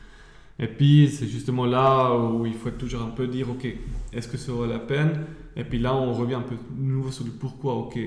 Et 0.60 0.68
puis 0.68 1.10
c'est 1.12 1.26
justement 1.26 1.66
là 1.66 2.16
où 2.16 2.46
il 2.46 2.54
faut 2.54 2.70
toujours 2.70 3.02
un 3.02 3.10
peu 3.10 3.26
dire, 3.26 3.50
ok, 3.50 3.66
est-ce 4.12 4.28
que 4.28 4.36
ça 4.36 4.52
vaut 4.52 4.66
la 4.66 4.78
peine? 4.78 5.24
Et 5.56 5.64
puis 5.64 5.80
là 5.80 5.96
on 5.96 6.12
revient 6.12 6.34
un 6.34 6.42
peu 6.42 6.54
nouveau 6.76 7.10
sur 7.10 7.24
le 7.24 7.32
pourquoi, 7.32 7.74
ok, 7.74 7.98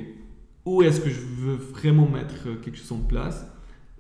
où 0.68 0.82
est-ce 0.82 1.00
que 1.00 1.10
je 1.10 1.22
veux 1.22 1.56
vraiment 1.56 2.08
mettre 2.10 2.60
quelque 2.62 2.78
chose 2.78 2.92
en 2.92 3.00
place 3.00 3.46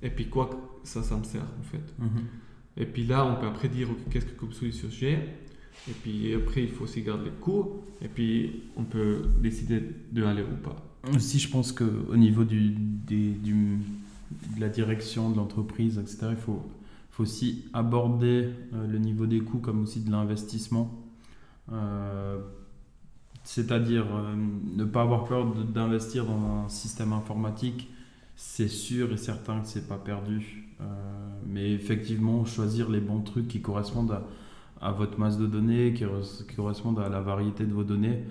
Et 0.02 0.10
puis 0.10 0.28
quoi 0.28 0.50
ça, 0.84 1.02
ça 1.02 1.18
me 1.18 1.24
sert 1.24 1.42
en 1.42 1.64
fait. 1.64 1.94
Mhm. 1.98 2.26
Et 2.76 2.86
puis 2.86 3.06
là 3.06 3.26
on 3.26 3.40
peut 3.40 3.48
après 3.48 3.70
dire, 3.70 3.88
qu'est-ce 4.12 4.26
que 4.26 4.38
comme 4.38 4.52
solution 4.52 4.90
j'ai? 4.90 5.14
Et 5.90 5.94
puis 6.04 6.34
après 6.36 6.64
il 6.64 6.70
faut 6.70 6.84
aussi 6.84 7.02
garder 7.02 7.26
les 7.26 7.32
coûts, 7.32 7.82
et 8.02 8.10
puis 8.10 8.64
on 8.76 8.84
peut 8.84 9.22
décider 9.42 9.82
de 10.12 10.24
aller 10.24 10.44
ou 10.44 10.58
pas. 10.62 10.76
Aussi, 11.16 11.40
je 11.40 11.50
pense 11.50 11.72
qu'au 11.72 12.16
niveau 12.16 12.44
du, 12.44 12.72
du, 12.72 13.34
de 13.34 14.60
la 14.60 14.68
direction 14.68 15.30
de 15.30 15.38
l'entreprise, 15.38 15.98
etc., 15.98 16.28
il 16.32 16.36
faut, 16.36 16.62
faut 17.12 17.24
aussi 17.24 17.64
aborder 17.72 18.50
euh, 18.74 18.88
le 18.88 18.98
niveau 18.98 19.26
des 19.26 19.40
coûts 19.40 19.60
comme 19.60 19.84
aussi 19.84 20.02
de 20.02 20.12
l'investissement. 20.12 20.94
Euh, 21.72 22.40
c'est-à-dire 23.48 24.06
euh, 24.14 24.36
ne 24.76 24.84
pas 24.84 25.04
avoir 25.04 25.24
peur 25.24 25.46
d'investir 25.46 26.26
dans 26.26 26.66
un 26.66 26.70
système 26.70 27.14
informatique, 27.14 27.90
c'est 28.36 28.68
sûr 28.68 29.14
et 29.14 29.18
certain 29.18 29.62
que 29.62 29.68
c'est 29.68 29.88
pas 29.88 29.98
perdu. 29.98 30.64
mais 31.48 31.72
effectivement, 31.72 32.46
choisir 32.46 32.90
les 32.90 33.00
bons 33.00 33.22
trucs 33.22 33.48
qui 33.48 33.62
correspondent 33.62 34.22
à, 34.80 34.92
votre 34.92 35.18
masse 35.18 35.38
de 35.40 35.48
données, 35.48 35.94
qui, 35.94 36.06
correspondent 36.56 37.00
à 37.00 37.10
la 37.10 37.22
variété 37.22 37.66
de 37.66 37.74
vos 37.74 37.84
données 37.84 38.24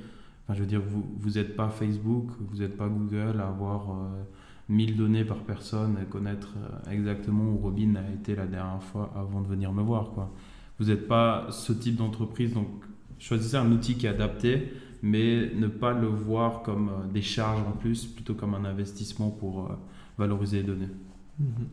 je 0.54 0.60
veux 0.60 0.66
dire, 0.66 0.82
vous 1.18 1.30
n'êtes 1.30 1.56
pas 1.56 1.68
Facebook, 1.68 2.28
vous 2.38 2.58
n'êtes 2.58 2.76
pas 2.76 2.88
Google 2.88 3.40
à 3.40 3.48
avoir 3.48 3.86
1000 4.68 4.92
euh, 4.92 4.94
données 4.94 5.24
par 5.24 5.38
personne 5.38 5.96
et 6.00 6.06
connaître 6.06 6.54
euh, 6.56 6.92
exactement 6.92 7.44
où 7.44 7.56
Robin 7.56 7.94
a 7.96 8.12
été 8.12 8.36
la 8.36 8.46
dernière 8.46 8.82
fois 8.82 9.12
avant 9.16 9.40
de 9.40 9.48
venir 9.48 9.72
me 9.72 9.82
voir. 9.82 10.10
Quoi. 10.10 10.30
Vous 10.78 10.86
n'êtes 10.86 11.08
pas 11.08 11.48
ce 11.50 11.72
type 11.72 11.96
d'entreprise, 11.96 12.54
donc 12.54 12.68
choisissez 13.18 13.56
un 13.56 13.70
outil 13.72 13.96
qui 13.96 14.06
est 14.06 14.10
adapté, 14.10 14.72
mais 15.06 15.50
ne 15.54 15.68
pas 15.68 15.92
le 15.92 16.06
voir 16.06 16.62
comme 16.62 16.88
euh, 16.88 17.12
des 17.12 17.22
charges 17.22 17.62
en 17.62 17.72
plus, 17.72 18.06
plutôt 18.06 18.34
comme 18.34 18.54
un 18.54 18.64
investissement 18.64 19.30
pour 19.30 19.70
valoriser 20.18 20.58
les 20.58 20.62
données. 20.64 20.88
Mm-hmm. 21.40 21.66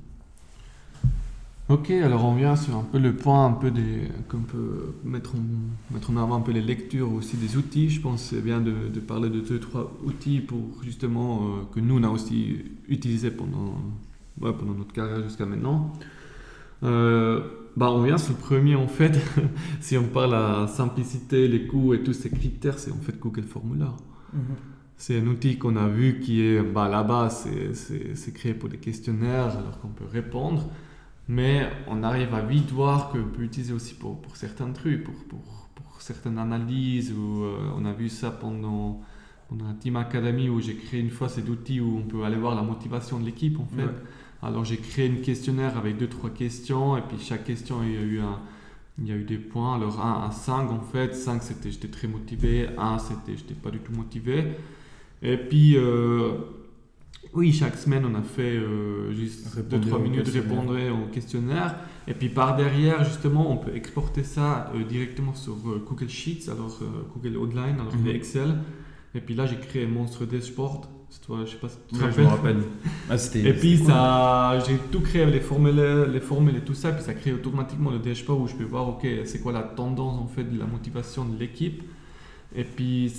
Ok, 1.69 1.91
alors 1.91 2.25
on 2.25 2.35
vient 2.35 2.57
sur 2.57 2.75
un 2.75 2.83
peu 2.83 2.99
le 2.99 3.15
point, 3.15 3.45
un 3.45 3.53
peu 3.53 3.71
des, 3.71 4.09
qu'on 4.29 4.41
peut 4.41 4.95
mettre 5.05 5.35
en, 5.35 5.93
mettre 5.93 6.11
en 6.11 6.17
avant 6.17 6.35
un 6.35 6.41
peu 6.41 6.51
les 6.51 6.61
lectures 6.61 7.13
aussi 7.13 7.37
des 7.37 7.55
outils. 7.55 7.89
Je 7.89 8.01
pense 8.01 8.21
c'est 8.21 8.41
bien 8.41 8.59
de, 8.59 8.99
parler 8.99 9.29
de 9.29 9.39
deux, 9.39 9.59
trois 9.59 9.89
outils 10.03 10.41
pour 10.41 10.83
justement 10.83 11.41
euh, 11.41 11.61
que 11.73 11.79
nous 11.79 11.97
on 11.97 12.03
a 12.03 12.09
aussi 12.09 12.65
utilisé 12.89 13.31
pendant, 13.31 13.75
pendant 14.39 14.73
notre 14.73 14.91
carrière 14.91 15.23
jusqu'à 15.23 15.45
maintenant. 15.45 15.93
Euh, 16.83 17.41
bah 17.75 17.91
on 17.91 18.03
vient 18.03 18.17
sur 18.17 18.33
le 18.33 18.39
premier 18.39 18.75
en 18.75 18.87
fait, 18.87 19.19
si 19.81 19.97
on 19.97 20.03
parle 20.03 20.35
à 20.35 20.67
simplicité, 20.67 21.47
les 21.47 21.65
coûts 21.65 21.93
et 21.93 22.03
tous 22.03 22.13
ces 22.13 22.29
critères, 22.29 22.77
c'est 22.79 22.91
en 22.91 23.01
fait 23.01 23.19
Google 23.19 23.43
Formula. 23.43 23.93
Mhm. 24.33 24.41
C'est 24.95 25.19
un 25.19 25.27
outil 25.27 25.57
qu'on 25.57 25.75
a 25.75 25.87
vu 25.87 26.19
qui 26.19 26.41
est 26.41 26.61
bah, 26.61 26.87
là-bas, 26.87 27.29
c'est 27.29 28.33
créé 28.33 28.53
pour 28.53 28.69
des 28.69 28.77
questionnaires 28.77 29.57
alors 29.57 29.79
qu'on 29.81 29.89
peut 29.89 30.05
répondre. 30.05 30.69
Mais 31.27 31.69
on 31.87 32.03
arrive 32.03 32.33
à 32.33 32.41
vite 32.41 32.71
voir 32.71 33.09
qu'on 33.09 33.23
peut 33.23 33.43
utiliser 33.43 33.73
aussi 33.73 33.95
pour, 33.95 34.21
pour 34.21 34.35
certains 34.35 34.71
trucs, 34.71 35.03
pour, 35.03 35.15
pour, 35.29 35.69
pour, 35.75 36.01
certaines 36.01 36.37
analyses. 36.37 37.13
Ou, 37.13 37.43
euh, 37.43 37.71
on 37.77 37.85
a 37.85 37.93
vu 37.93 38.09
ça 38.09 38.29
pendant, 38.31 39.01
pendant 39.49 39.67
la 39.67 39.73
Team 39.73 39.95
Academy 39.95 40.49
où 40.49 40.59
j'ai 40.59 40.75
créé 40.75 40.99
une 40.99 41.09
fois 41.09 41.29
cet 41.29 41.49
outil 41.49 41.79
où 41.79 41.97
on 41.97 42.03
peut 42.03 42.23
aller 42.23 42.35
voir 42.35 42.55
la 42.55 42.61
motivation 42.61 43.19
de 43.19 43.25
l'équipe 43.25 43.59
en 43.59 43.65
fait. 43.65 43.91
Alors 44.43 44.65
j'ai 44.65 44.77
créé 44.77 45.07
une 45.07 45.21
questionnaire 45.21 45.77
avec 45.77 45.97
deux 45.97 46.07
trois 46.07 46.29
questions 46.29 46.97
et 46.97 47.01
puis 47.01 47.17
chaque 47.19 47.45
question 47.45 47.81
il 47.83 47.93
y 47.93 47.97
a 47.97 48.01
eu 48.01 48.19
un, 48.19 48.39
il 48.99 49.07
y 49.07 49.11
a 49.11 49.15
eu 49.15 49.23
des 49.23 49.37
points. 49.37 49.75
Alors 49.75 50.05
1 50.05 50.27
à 50.27 50.31
5 50.31 50.71
en 50.71 50.81
fait, 50.81 51.15
5 51.15 51.41
c'était 51.41 51.71
j'étais 51.71 51.87
très 51.87 52.07
motivé, 52.07 52.69
1 52.77 52.99
c'était 52.99 53.37
j'étais 53.37 53.53
pas 53.53 53.71
du 53.71 53.79
tout 53.79 53.93
motivé. 53.93 54.43
Et 55.21 55.37
puis 55.37 55.77
euh, 55.77 56.33
oui, 57.33 57.53
chaque 57.53 57.77
semaine, 57.77 58.05
on 58.05 58.13
a 58.15 58.21
fait 58.21 58.57
euh, 58.57 59.13
juste 59.13 59.57
2-3 59.57 60.01
minutes 60.01 60.25
de 60.25 60.31
répondre 60.31 60.75
au 60.91 61.07
questionnaire. 61.11 61.75
Et 62.07 62.13
puis 62.13 62.29
par 62.29 62.55
derrière, 62.57 63.03
justement, 63.05 63.49
on 63.49 63.57
peut 63.57 63.75
exporter 63.75 64.23
ça 64.23 64.71
euh, 64.75 64.83
directement 64.83 65.33
sur 65.33 65.55
Google 65.55 66.09
Sheets, 66.09 66.49
alors 66.49 66.79
Google 67.15 67.37
Outline, 67.37 67.79
alors 67.79 67.95
mm 67.95 68.07
Excel. 68.09 68.55
Et 69.15 69.21
puis 69.21 69.35
là, 69.35 69.45
j'ai 69.45 69.57
créé 69.57 69.87
Monstre 69.87 70.25
Dashboard. 70.25 70.85
Toi, 71.25 71.39
je 71.45 71.51
sais 71.51 71.57
pas 71.57 71.69
si 71.69 71.77
tu 71.87 71.95
te 71.95 72.01
rappelles. 72.01 72.15
Je 72.17 72.21
me 72.21 72.27
rappelle. 72.27 72.63
Ah, 73.09 73.15
et 73.35 73.53
puis 73.53 73.77
ça, 73.77 74.59
j'ai 74.67 74.77
tout 74.91 75.01
créé 75.01 75.25
les 75.25 75.39
formules, 75.39 76.09
les 76.11 76.19
formules 76.19 76.57
et 76.57 76.61
tout 76.61 76.73
ça, 76.73 76.91
puis 76.91 77.03
ça 77.03 77.13
crée 77.13 77.31
automatiquement 77.31 77.91
le 77.91 77.99
dashboard 77.99 78.41
où 78.41 78.47
je 78.47 78.55
peux 78.55 78.65
voir, 78.65 78.89
ok, 78.89 79.07
c'est 79.25 79.39
quoi 79.41 79.53
la 79.53 79.63
tendance 79.63 80.19
en 80.19 80.27
fait 80.27 80.43
de 80.43 80.59
la 80.59 80.65
motivation 80.65 81.23
de 81.25 81.39
l'équipe. 81.39 81.83
Et 82.55 82.63
puis 82.63 83.11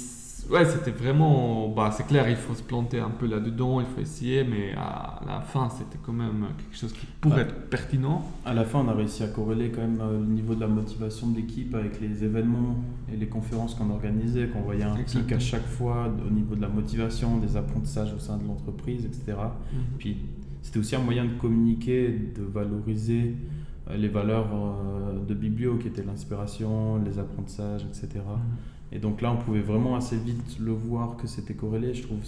ouais, 0.51 0.65
c'était 0.65 0.91
vraiment. 0.91 1.69
Bah, 1.69 1.91
c'est 1.93 2.07
clair, 2.07 2.29
il 2.29 2.37
faut 2.37 2.55
se 2.55 2.63
planter 2.63 3.01
un 3.01 3.11
peu 3.11 3.27
là-dedans, 3.27 3.81
il 3.81 3.87
faut 3.87 4.01
essayer, 4.01 4.45
mais 4.45 4.73
à 4.77 5.21
la 5.27 5.41
fin, 5.41 5.69
c'était 5.71 5.99
quand 6.05 6.13
même 6.13 6.47
quelque 6.57 6.79
chose 6.79 6.93
qui 6.93 7.07
pourrait 7.21 7.43
être 7.43 7.69
pertinent. 7.69 8.25
À 8.45 8.55
la 8.55 8.65
fin, 8.65 8.81
on 8.81 8.89
a 8.89 8.93
réussi 8.93 9.23
à 9.23 9.29
corréler 9.29 9.71
quand 9.71 9.81
même 9.81 10.01
euh, 10.01 10.21
le 10.21 10.27
niveau 10.27 10.55
de 10.55 10.61
la 10.61 10.67
motivation 10.67 11.29
de 11.29 11.37
l'équipe 11.37 11.75
avec 11.75 12.01
les 12.01 12.25
événements 12.25 12.77
et 13.13 13.17
les 13.17 13.27
conférences 13.27 13.75
qu'on 13.75 13.91
organisait, 13.91 14.49
qu'on 14.49 14.63
voyait 14.63 14.85
un 14.85 14.97
pic 14.97 15.33
à 15.33 15.39
chaque 15.39 15.67
fois 15.67 16.13
au 16.27 16.31
niveau 16.31 16.55
de 16.55 16.63
la 16.63 16.69
motivation, 16.69 17.39
des 17.39 17.57
apprentissages 17.57 18.13
au 18.15 18.19
sein 18.19 18.37
de 18.37 18.47
l'entreprise, 18.47 19.05
etc. 19.05 19.39
Mhm. 19.73 19.79
Puis, 19.99 20.17
c'était 20.63 20.79
aussi 20.79 20.97
un 20.97 21.01
moyen 21.01 21.25
de 21.25 21.35
communiquer, 21.39 22.09
de 22.09 22.43
valoriser 22.43 23.37
euh, 23.91 23.97
les 23.97 24.09
valeurs 24.09 24.49
euh, 24.55 25.25
de 25.27 25.35
Biblio, 25.35 25.77
qui 25.77 25.89
étaient 25.89 26.05
l'inspiration, 26.05 27.03
les 27.05 27.19
apprentissages, 27.19 27.85
etc. 27.85 28.23
Et 28.95 28.99
donc 29.01 29.21
là, 29.21 29.33
on 29.33 29.37
pouvait 29.37 29.61
vraiment 29.61 29.97
assez 29.97 30.17
vite 30.17 30.57
le 30.61 30.71
voir 30.71 31.17
que 31.17 31.27
c'était 31.27 31.55
corrélé. 31.55 31.95
Je 31.95 32.05
trouve, 32.05 32.21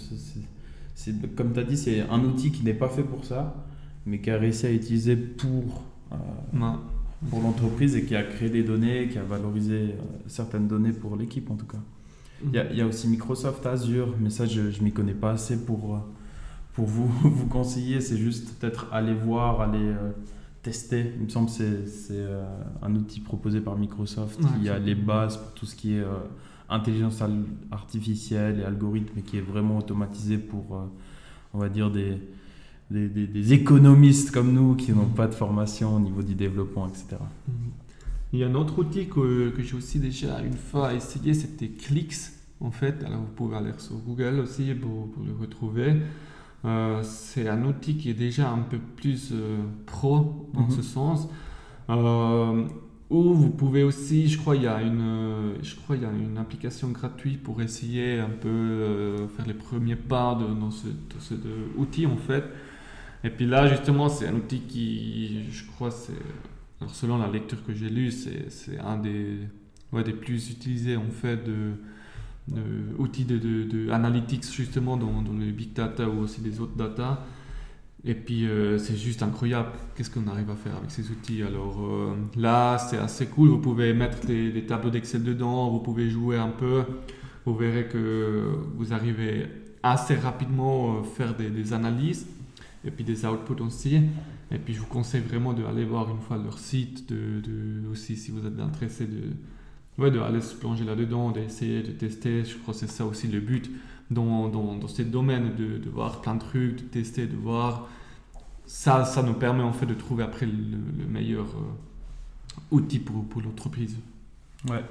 c'est, 0.95 1.35
comme 1.35 1.53
tu 1.53 1.59
as 1.61 1.63
dit, 1.63 1.77
c'est 1.77 2.01
un 2.01 2.21
outil 2.25 2.51
qui 2.51 2.63
n'est 2.63 2.73
pas 2.73 2.89
fait 2.89 3.03
pour 3.03 3.23
ça, 3.23 3.55
mais 4.05 4.19
qui 4.19 4.29
a 4.29 4.37
réussi 4.37 4.65
à 4.65 4.71
utiliser 4.71 5.15
pour, 5.15 5.85
euh, 6.11 6.15
pour 7.29 7.41
l'entreprise 7.41 7.95
et 7.95 8.03
qui 8.03 8.17
a 8.17 8.23
créé 8.23 8.49
des 8.49 8.63
données, 8.63 9.07
qui 9.07 9.17
a 9.17 9.23
valorisé 9.23 9.75
euh, 9.75 9.93
certaines 10.27 10.67
données 10.67 10.91
pour 10.91 11.15
l'équipe 11.15 11.49
en 11.49 11.55
tout 11.55 11.65
cas. 11.65 11.79
Il 12.43 12.53
y, 12.53 12.59
a, 12.59 12.69
il 12.69 12.77
y, 12.77 12.81
a, 12.81 12.85
aussi 12.85 13.07
Microsoft 13.07 13.65
Azure, 13.65 14.13
mais 14.19 14.29
ça, 14.29 14.45
je 14.45 14.61
ne 14.61 14.83
m'y 14.83 14.91
connais 14.91 15.13
pas 15.13 15.31
assez 15.31 15.65
pour, 15.65 15.95
euh, 15.95 15.99
pour 16.73 16.85
vous, 16.85 17.07
vous 17.23 17.47
conseiller. 17.47 18.01
C'est 18.01 18.17
juste 18.17 18.59
peut-être 18.59 18.89
aller 18.91 19.13
voir, 19.13 19.61
aller 19.61 19.93
tester. 20.61 21.13
Il 21.17 21.23
me 21.23 21.29
semble 21.29 21.47
que 21.47 21.53
c'est, 21.53 21.87
c'est 21.87 22.25
un 22.81 22.93
outil 22.93 23.21
proposé 23.21 23.61
par 23.61 23.77
Microsoft. 23.77 24.39
il 24.57 24.65
y 24.65 24.69
a 24.69 24.77
les 24.77 24.95
bases 24.95 25.37
pour 25.37 25.53
tout 25.53 25.65
ce 25.65 25.75
qui 25.75 25.95
est 25.95 26.03
intelligence 26.69 27.21
artificielle 27.71 28.59
et 28.59 28.63
algorithme, 28.63 29.21
qui 29.21 29.37
est 29.37 29.41
vraiment 29.41 29.77
automatisé 29.77 30.37
pour, 30.37 30.79
on 31.53 31.59
va 31.59 31.69
dire, 31.69 31.89
des, 31.91 32.19
des, 32.89 33.53
économistes 33.53 34.31
comme 34.31 34.53
nous 34.53 34.75
qui 34.75 34.91
n'ont 34.91 35.05
pas 35.05 35.27
de 35.27 35.35
formation 35.35 35.95
au 35.95 35.99
niveau 35.99 36.21
du 36.21 36.35
développement, 36.35 36.87
etc. 36.87 37.17
Mhm. 37.47 37.53
Il 38.33 38.39
y 38.39 38.43
a 38.43 38.47
un 38.47 38.55
autre 38.55 38.79
outil 38.79 39.07
que, 39.07 39.49
que 39.49 39.61
j'ai 39.61 39.75
aussi 39.75 39.99
déjà 39.99 40.41
une 40.41 40.57
fois 40.57 40.93
essayé, 40.93 41.33
c'était 41.33 41.69
Clix 41.69 42.33
en 42.59 42.71
fait. 42.71 43.03
Alors 43.05 43.21
vous 43.21 43.33
pouvez 43.35 43.55
aller 43.55 43.71
sur 43.77 43.95
Google 43.97 44.39
aussi 44.39 44.73
pour, 44.73 45.09
pour 45.11 45.23
le 45.23 45.33
retrouver. 45.39 45.95
Euh, 46.65 47.01
c'est 47.03 47.47
un 47.47 47.63
outil 47.65 47.97
qui 47.97 48.09
est 48.09 48.15
déjà 48.15 48.49
un 48.49 48.59
peu 48.59 48.79
plus 48.79 49.29
euh, 49.31 49.59
pro 49.85 50.49
dans 50.53 50.61
mhm. 50.61 50.71
ce 50.71 50.81
sens. 50.81 51.29
Euh, 51.89 52.65
ou 53.09 53.33
vous 53.33 53.49
pouvez 53.49 53.83
aussi, 53.83 54.27
je 54.27 54.37
crois, 54.37 54.55
il 54.55 54.63
y 54.63 54.67
a 54.67 54.81
une, 54.81 55.53
je 55.63 55.75
crois, 55.75 55.95
il 55.95 56.01
y 56.01 56.05
a 56.05 56.11
une 56.11 56.37
application 56.37 56.89
gratuite 56.89 57.41
pour 57.41 57.61
essayer 57.61 58.19
un 58.19 58.29
peu 58.29 59.15
faire 59.35 59.45
les 59.47 59.53
premiers 59.53 59.95
pas 59.95 60.35
de, 60.35 60.59
dans 60.59 60.71
ce, 60.71 60.87
ce 61.19 61.35
outil 61.77 62.05
en 62.05 62.17
fait. 62.17 62.43
Et 63.23 63.29
puis 63.29 63.45
là, 63.45 63.67
justement, 63.67 64.09
c'est 64.09 64.27
un 64.27 64.35
outil 64.35 64.61
qui, 64.61 65.51
je 65.51 65.65
crois, 65.65 65.91
c'est, 65.91 66.13
selon 66.87 67.17
la 67.17 67.27
lecture 67.27 67.63
que 67.65 67.73
j'ai 67.73 67.89
lue, 67.89 68.11
c'est, 68.11 68.79
un 68.79 68.97
des, 68.97 69.39
ouais, 69.91 70.03
des 70.03 70.13
plus 70.13 70.51
utilisés 70.51 70.97
en 70.97 71.09
fait 71.09 71.37
de, 71.37 71.71
de 72.49 72.61
outils 72.97 73.25
de, 73.25 73.37
de, 73.37 73.63
de, 73.63 73.91
analytics 73.91 74.45
justement 74.51 74.97
dans, 74.97 75.21
dans, 75.21 75.33
le 75.33 75.51
big 75.51 75.73
data 75.73 76.07
ou 76.07 76.19
aussi 76.19 76.41
des 76.41 76.59
autres 76.59 76.75
data. 76.75 77.25
Et 78.05 78.13
puis 78.13 78.47
euh, 78.47 78.77
c'est 78.77 78.95
juste 78.95 79.23
incroyable 79.23 79.69
qu'est-ce 79.95 80.11
qu'on 80.11 80.27
arrive 80.27 80.49
à 80.49 80.55
faire 80.55 80.75
avec 80.77 80.91
ces 80.91 81.09
outils? 81.09 81.41
Alors 81.41 81.83
euh, 81.83 82.15
là, 82.35 82.77
c'est 82.77 82.97
assez 82.97 83.27
cool. 83.27 83.49
Vous 83.49 83.57
pouvez 83.57 83.93
mettre 83.93 84.25
des, 84.25 84.65
tableaux 84.65 84.89
d'Excel 84.89 85.23
dedans, 85.23 85.69
vous 85.69 85.79
pouvez 85.79 86.09
jouer 86.09 86.37
un 86.37 86.49
peu. 86.49 86.83
Vous 87.45 87.55
verrez 87.55 87.87
que 87.87 88.51
vous 88.75 88.93
arrivez 88.93 89.47
assez 89.81 90.15
rapidement 90.15 90.99
à 90.99 91.03
faire 91.03 91.35
des, 91.35 91.73
analyses 91.73 92.27
et 92.85 92.91
puis 92.91 93.03
des 93.03 93.25
outputs 93.25 93.61
aussi. 93.61 94.01
Et 94.51 94.59
puis 94.59 94.73
je 94.73 94.79
vous 94.79 94.87
conseille 94.87 95.21
vraiment 95.21 95.53
d'aller 95.53 95.85
voir 95.85 96.09
une 96.09 96.19
fois 96.19 96.37
leur 96.37 96.59
site, 96.59 97.11
de, 97.11 97.87
aussi 97.91 98.15
si 98.15 98.31
vous 98.31 98.45
êtes 98.45 98.59
intéressé 98.59 99.05
de, 99.05 99.33
ouais, 99.97 100.11
de 100.11 100.19
aller 100.19 100.41
se 100.41 100.55
plonger 100.55 100.83
là-dedans, 100.83 101.31
d'essayer 101.31 101.83
de 101.83 101.91
tester. 101.91 102.43
Je 102.45 102.57
crois 102.57 102.73
que 102.73 102.79
c'est 102.79 102.89
ça 102.89 103.05
aussi 103.05 103.27
le 103.27 103.39
but 103.39 103.69
dans, 104.09 104.49
dans, 104.49 104.75
dans 104.75 104.87
ces 104.87 105.05
domaines, 105.05 105.55
de, 105.55 105.77
de, 105.77 105.89
voir 105.89 106.21
plein 106.21 106.35
de 106.35 106.39
trucs, 106.39 106.77
de 106.77 106.81
tester, 106.83 107.27
de 107.27 107.35
voir. 107.35 107.87
Ça, 108.65 109.05
ça 109.05 109.23
nous 109.23 109.33
permet 109.33 109.63
en 109.63 109.73
fait 109.73 109.85
de 109.85 109.93
trouver 109.93 110.23
après 110.23 110.45
le, 110.45 111.05
meilleur 111.07 111.45
euh, 111.45 112.71
outil 112.71 112.99
pour, 112.99 113.25
pour 113.25 113.41
l'entreprise. 113.41 113.97
Ouais. 114.69 114.83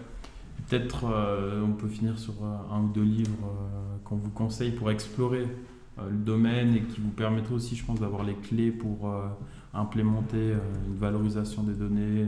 Peut-être 0.68 1.04
euh, 1.04 1.62
on 1.62 1.72
peut 1.72 1.88
finir 1.88 2.18
sur 2.18 2.34
euh, 2.42 2.74
un 2.74 2.82
ou 2.82 2.88
deux 2.88 3.02
livres 3.02 3.36
qu'on 4.04 4.16
vous 4.16 4.30
conseille 4.30 4.70
pour 4.70 4.90
explorer 4.90 5.46
euh, 5.98 6.10
le 6.10 6.16
domaine 6.16 6.74
et 6.74 6.82
qui 6.82 7.00
vous 7.00 7.10
permettra 7.10 7.54
aussi, 7.54 7.74
je 7.74 7.84
pense, 7.84 8.00
d'avoir 8.00 8.22
les 8.22 8.34
clés 8.34 8.70
pour 8.70 9.08
euh, 9.08 9.28
implémenter 9.72 10.36
euh, 10.36 10.58
une 10.88 10.96
valorisation 10.96 11.62
des 11.62 11.72
données, 11.72 12.26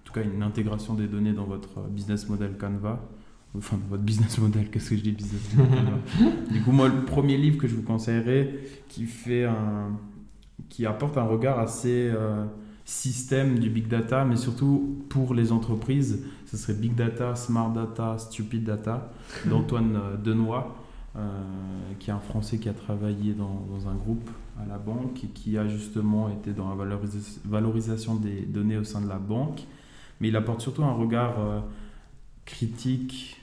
en 0.00 0.04
tout 0.04 0.12
cas 0.12 0.22
une 0.22 0.42
intégration 0.42 0.94
des 0.94 1.06
données 1.06 1.32
dans 1.32 1.44
votre 1.44 1.80
business 1.88 2.28
model 2.28 2.56
Canva. 2.58 3.08
Enfin, 3.56 3.76
dans 3.78 3.88
votre 3.88 4.02
business 4.02 4.38
model, 4.38 4.70
qu'est-ce 4.70 4.90
que 4.90 4.96
je 4.96 5.02
dis 5.02 5.12
business 5.12 5.54
model 5.54 5.70
Canva? 5.70 6.32
Du 6.50 6.62
coup, 6.62 6.72
moi, 6.72 6.88
le 6.88 7.04
premier 7.04 7.36
livre 7.36 7.58
que 7.58 7.68
je 7.68 7.74
vous 7.74 7.82
conseillerais, 7.82 8.60
qui 8.88 9.04
fait 9.06 9.44
un, 9.44 9.98
qui 10.68 10.86
apporte 10.86 11.18
un 11.18 11.24
regard 11.24 11.58
assez 11.58 12.12
système 12.90 13.60
du 13.60 13.70
big 13.70 13.86
data, 13.86 14.24
mais 14.24 14.34
surtout 14.36 15.04
pour 15.08 15.32
les 15.32 15.52
entreprises, 15.52 16.24
ce 16.46 16.56
serait 16.56 16.74
Big 16.74 16.96
Data, 16.96 17.36
Smart 17.36 17.72
Data, 17.72 18.18
Stupid 18.18 18.64
Data, 18.64 19.12
d'Antoine 19.46 20.00
Denois. 20.22 20.76
Euh, 21.16 21.20
qui 21.98 22.10
est 22.10 22.12
un 22.12 22.20
Français 22.20 22.58
qui 22.58 22.68
a 22.68 22.72
travaillé 22.72 23.32
dans, 23.32 23.66
dans, 23.68 23.88
un 23.88 23.96
groupe 23.96 24.30
à 24.62 24.64
la 24.64 24.78
banque 24.78 25.24
et 25.24 25.26
qui 25.26 25.58
a 25.58 25.66
justement 25.66 26.28
été 26.28 26.52
dans 26.52 26.72
la 26.72 26.98
valorisation 27.44 28.14
des 28.14 28.42
données 28.42 28.76
au 28.76 28.84
sein 28.84 29.00
de 29.00 29.08
la 29.08 29.18
banque. 29.18 29.62
Mais 30.20 30.28
il 30.28 30.36
apporte 30.36 30.60
surtout 30.60 30.84
un 30.84 30.92
regard 30.92 31.40
euh, 31.40 31.60
critique 32.44 33.40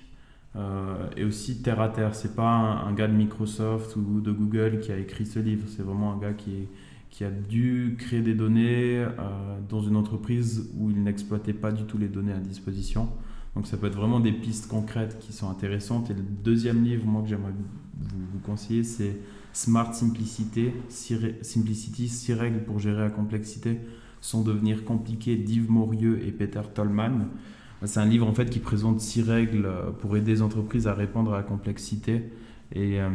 euh, 0.55 1.07
et 1.15 1.23
aussi 1.23 1.61
terre 1.61 1.81
à 1.81 1.89
terre. 1.89 2.15
C'est 2.15 2.35
pas 2.35 2.47
un, 2.47 2.93
gars 2.93 3.07
de 3.07 3.13
Microsoft 3.13 3.95
ou 3.95 4.21
de 4.21 4.31
Google 4.31 4.79
qui 4.79 4.91
a 4.91 4.97
écrit 4.97 5.25
ce 5.25 5.39
livre. 5.39 5.67
C'est 5.67 5.83
vraiment 5.83 6.13
un 6.13 6.17
gars 6.17 6.33
qui, 6.33 6.67
a 7.23 7.31
dû 7.31 7.95
créer 7.97 8.21
des 8.21 8.35
données 8.35 9.03
dans 9.69 9.81
une 9.81 9.95
entreprise 9.95 10.69
où 10.77 10.91
il 10.91 11.01
n'exploitait 11.01 11.53
pas 11.53 11.71
du 11.71 11.83
tout 11.85 11.97
les 11.97 12.09
données 12.09 12.33
à 12.33 12.37
disposition. 12.37 13.09
Donc 13.57 13.65
ça 13.65 13.75
peut 13.75 13.87
être 13.87 13.95
vraiment 13.95 14.19
des 14.19 14.33
pistes 14.33 14.67
concrètes 14.67 15.17
qui 15.17 15.33
sont 15.33 15.49
intéressantes. 15.49 16.11
Et 16.11 16.13
le 16.13 16.21
deuxième 16.21 16.83
livre, 16.83 17.07
moi, 17.07 17.23
que 17.23 17.27
j'aimerais 17.27 17.53
vous, 17.99 18.39
conseiller, 18.45 18.83
c'est 18.83 19.17
Smart 19.51 19.95
Simplicity, 19.95 20.69
Simplicity, 21.41 22.07
6 22.07 22.33
règles 22.33 22.63
pour 22.63 22.77
gérer 22.77 22.99
la 22.99 23.09
complexité 23.09 23.79
sans 24.21 24.43
devenir 24.43 24.83
compliqué 24.85 25.35
d'Yves 25.35 25.69
Morieux 25.69 26.21
et 26.25 26.31
Peter 26.31 26.61
Tollman. 26.73 27.27
C'est 27.85 27.99
un 27.99 28.05
livre 28.05 28.27
en 28.27 28.33
fait 28.33 28.49
qui 28.49 28.59
présente 28.59 28.99
six 28.99 29.21
règles 29.21 29.69
pour 29.99 30.17
aider 30.17 30.31
les 30.31 30.41
entreprises 30.41 30.87
à 30.87 30.93
répondre 30.93 31.33
à 31.33 31.37
la 31.37 31.43
complexité. 31.43 32.23
Et 32.73 32.99
euh, 32.99 33.09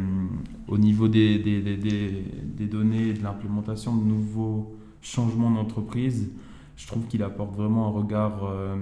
au 0.67 0.77
niveau 0.77 1.07
des, 1.07 1.37
des, 1.37 1.61
des, 1.61 1.77
des, 1.77 2.65
données 2.65 3.09
et 3.09 3.13
de 3.13 3.21
l'implémentation 3.21 3.95
de 3.95 4.03
nouveaux 4.03 4.75
changements 5.01 5.51
d'entreprise, 5.51 6.31
je 6.75 6.87
trouve 6.87 7.05
qu'il 7.05 7.21
apporte 7.21 7.55
vraiment 7.55 7.87
un 7.87 7.91
regard 7.91 8.45
euh, 8.45 8.75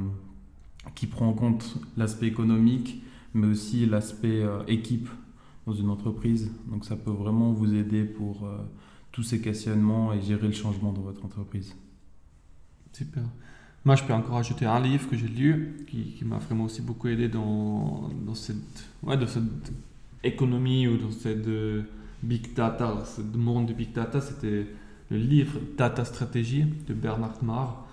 qui 0.95 1.07
prend 1.07 1.27
en 1.27 1.33
compte 1.33 1.77
l'aspect 1.97 2.27
économique, 2.27 3.03
mais 3.33 3.47
aussi 3.47 3.85
l'aspect 3.85 4.41
euh, 4.43 4.63
équipe 4.67 5.09
dans 5.67 5.73
une 5.73 5.89
entreprise. 5.89 6.51
Donc 6.71 6.85
ça 6.85 6.95
peut 6.95 7.11
vraiment 7.11 7.51
vous 7.51 7.75
aider 7.75 8.03
pour 8.03 8.49
tous 9.11 9.21
ces 9.21 9.41
questionnements 9.41 10.11
et 10.11 10.21
gérer 10.21 10.47
le 10.47 10.53
changement 10.53 10.91
dans 10.91 11.01
votre 11.01 11.23
entreprise. 11.23 11.75
Super. 12.93 13.23
Moi, 13.83 13.95
je 13.95 14.03
peux 14.03 14.13
encore 14.13 14.37
ajouter 14.37 14.65
un 14.65 14.79
livre 14.79 15.09
que 15.09 15.17
j'ai 15.17 15.27
lu 15.27 15.85
qui, 15.87 16.13
qui 16.17 16.23
m'a 16.23 16.37
vraiment 16.37 16.65
aussi 16.65 16.81
beaucoup 16.81 17.07
aidé 17.07 17.27
dans, 17.27 18.09
dans, 18.25 18.35
cette, 18.35 18.57
ouais, 19.01 19.17
dans 19.17 19.27
cette 19.27 19.71
économie 20.23 20.87
ou 20.87 20.97
dans 20.97 21.11
cette 21.11 21.47
euh, 21.47 21.81
big 22.21 22.53
data, 22.53 23.03
ce 23.05 23.21
monde 23.35 23.65
du 23.65 23.73
big 23.73 23.91
data. 23.91 24.21
C'était 24.21 24.67
le 25.09 25.17
livre 25.17 25.59
Data 25.77 26.05
Strategy 26.05 26.65
de 26.87 26.93
Bernard 26.93 27.43
Marr. 27.43 27.87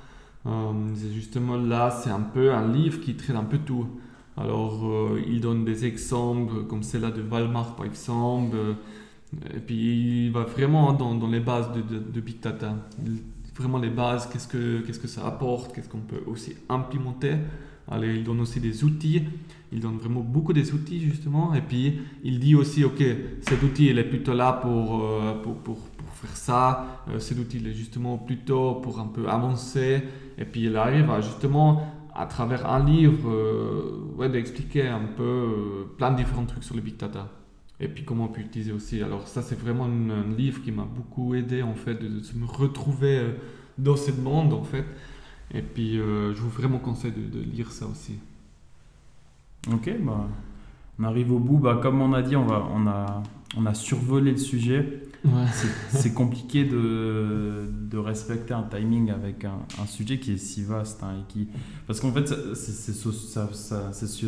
Euh, 0.47 0.73
justement 1.13 1.57
là, 1.57 1.91
c'est 1.91 2.11
un 2.11 2.21
peu 2.21 2.53
un 2.53 2.71
livre 2.71 3.01
qui 3.01 3.15
traite 3.15 3.37
un 3.37 3.45
peu 3.45 3.59
tout. 3.59 3.87
Alors, 4.37 4.87
euh, 4.87 5.23
il 5.27 5.41
donne 5.41 5.65
des 5.65 5.85
exemples 5.85 6.65
comme 6.65 6.83
celle-là 6.83 7.11
de 7.11 7.23
Walmart 7.23 7.77
par 7.77 7.87
exemple. 7.87 8.57
Et 9.55 9.59
puis, 9.59 10.27
il 10.27 10.33
va 10.33 10.45
vraiment 10.45 10.93
dans, 10.93 11.15
dans 11.15 11.29
les 11.29 11.41
bases 11.41 11.73
de, 11.73 11.83
de, 11.99 12.21
Big 12.21 12.41
Data. 12.41 12.75
Vraiment 13.59 13.79
les 13.79 13.91
bases, 13.91 14.29
qu'est-ce 14.33 14.49
que, 14.49 14.81
qu'est-ce 14.81 15.01
que 15.01 15.09
ça 15.09 15.27
apporte, 15.27 15.75
qu'est-ce 15.75 15.89
qu'on 15.89 15.99
peut 15.99 16.23
aussi 16.27 16.55
implémenter. 16.69 17.35
Allez, 17.91 18.17
il 18.17 18.25
donne 18.25 18.41
aussi 18.41 18.61
des 18.61 18.85
outils. 18.85 19.23
Il 19.73 19.81
donne 19.81 19.97
vraiment 19.97 20.21
beaucoup 20.21 20.53
des 20.53 20.73
outils, 20.73 21.01
justement. 21.01 21.55
Et 21.55 21.61
puis, 21.61 22.01
il 22.23 22.39
dit 22.39 22.55
aussi, 22.55 22.85
OK, 22.85 23.03
cet 23.43 23.63
outil, 23.63 23.87
il 23.87 23.99
est 23.99 24.05
plutôt 24.05 24.35
là 24.35 24.53
pour, 24.53 25.03
pour, 25.43 25.57
pour, 25.57 25.79
faire 26.15 26.37
ça. 26.37 27.05
cet 27.19 27.39
outil, 27.39 27.59
il 27.59 27.69
est 27.69 27.75
justement 27.75 28.19
plutôt 28.19 28.75
pour 28.77 28.99
un 28.99 29.07
peu 29.07 29.29
avancer. 29.29 30.03
Et 30.39 30.45
puis 30.45 30.65
il 30.65 30.77
arrive 30.77 31.11
à 31.11 31.21
justement, 31.21 31.83
à 32.15 32.27
travers 32.27 32.71
un 32.71 32.85
livre, 32.85 33.29
euh, 33.29 34.15
ouais, 34.17 34.29
d'expliquer 34.29 34.87
un 34.87 35.05
peu 35.17 35.23
euh, 35.23 35.95
plein 35.97 36.13
de 36.13 36.17
différents 36.17 36.47
trucs 36.47 36.65
sur 36.65 36.77
le 36.77 36.81
big 36.81 36.97
data. 36.97 37.29
Et 37.81 37.89
puis 37.89 38.05
comment 38.05 38.25
on 38.25 38.29
peut 38.29 38.41
utiliser 38.41 38.73
aussi. 38.73 39.03
Alors 39.03 39.29
ça, 39.29 39.43
c'est 39.43 39.59
vraiment 39.59 39.85
un, 39.85 40.35
livre 40.37 40.63
qui 40.63 40.73
m'a 40.73 40.85
beaucoup 40.85 41.35
aidé 41.35 41.63
en 41.63 41.75
fait 41.75 41.95
de, 41.95 42.09
me 42.09 42.47
retrouver 42.47 43.19
euh, 43.19 43.33
dans 43.79 43.97
ce 43.97 44.11
monde 44.11 44.53
en 44.53 44.65
fait. 44.65 44.85
Et 45.55 45.63
puis 45.63 45.95
je 45.97 46.41
vous 46.41 46.51
vraiment 46.51 46.79
conseille 46.79 47.13
de, 47.13 47.39
de, 47.39 47.43
lire 47.43 47.73
ça 47.73 47.87
aussi. 47.87 48.19
Ok, 49.73 49.91
bah, 50.01 50.29
on 50.99 51.05
arrive 51.05 51.33
au 51.33 51.39
bout. 51.39 51.59
Bah, 51.59 51.79
comme 51.83 52.01
on 52.01 52.13
a 52.13 52.23
dit, 52.23 52.37
on, 52.37 52.47
va, 52.47 52.67
on, 52.73 52.87
a, 52.87 53.23
on 53.57 53.67
a 53.67 53.75
survolé 53.75 54.33
le 54.33 54.39
sujet. 54.39 55.03
C'est 55.91 56.15
compliqué 56.15 56.65
de, 56.65 57.69
de, 57.91 57.99
respecter 57.99 58.55
un 58.55 58.63
timing 58.63 59.11
avec 59.11 59.45
un, 59.45 59.59
un, 59.83 59.87
sujet 59.87 60.19
qui 60.19 60.33
est 60.33 60.39
si 60.39 60.63
vaste. 60.63 61.03
Hein, 61.03 61.17
et 61.21 61.33
qui, 61.33 61.49
parce 61.87 62.01
qu'en 62.01 62.13
fait, 62.13 62.33
c'est 62.55 62.93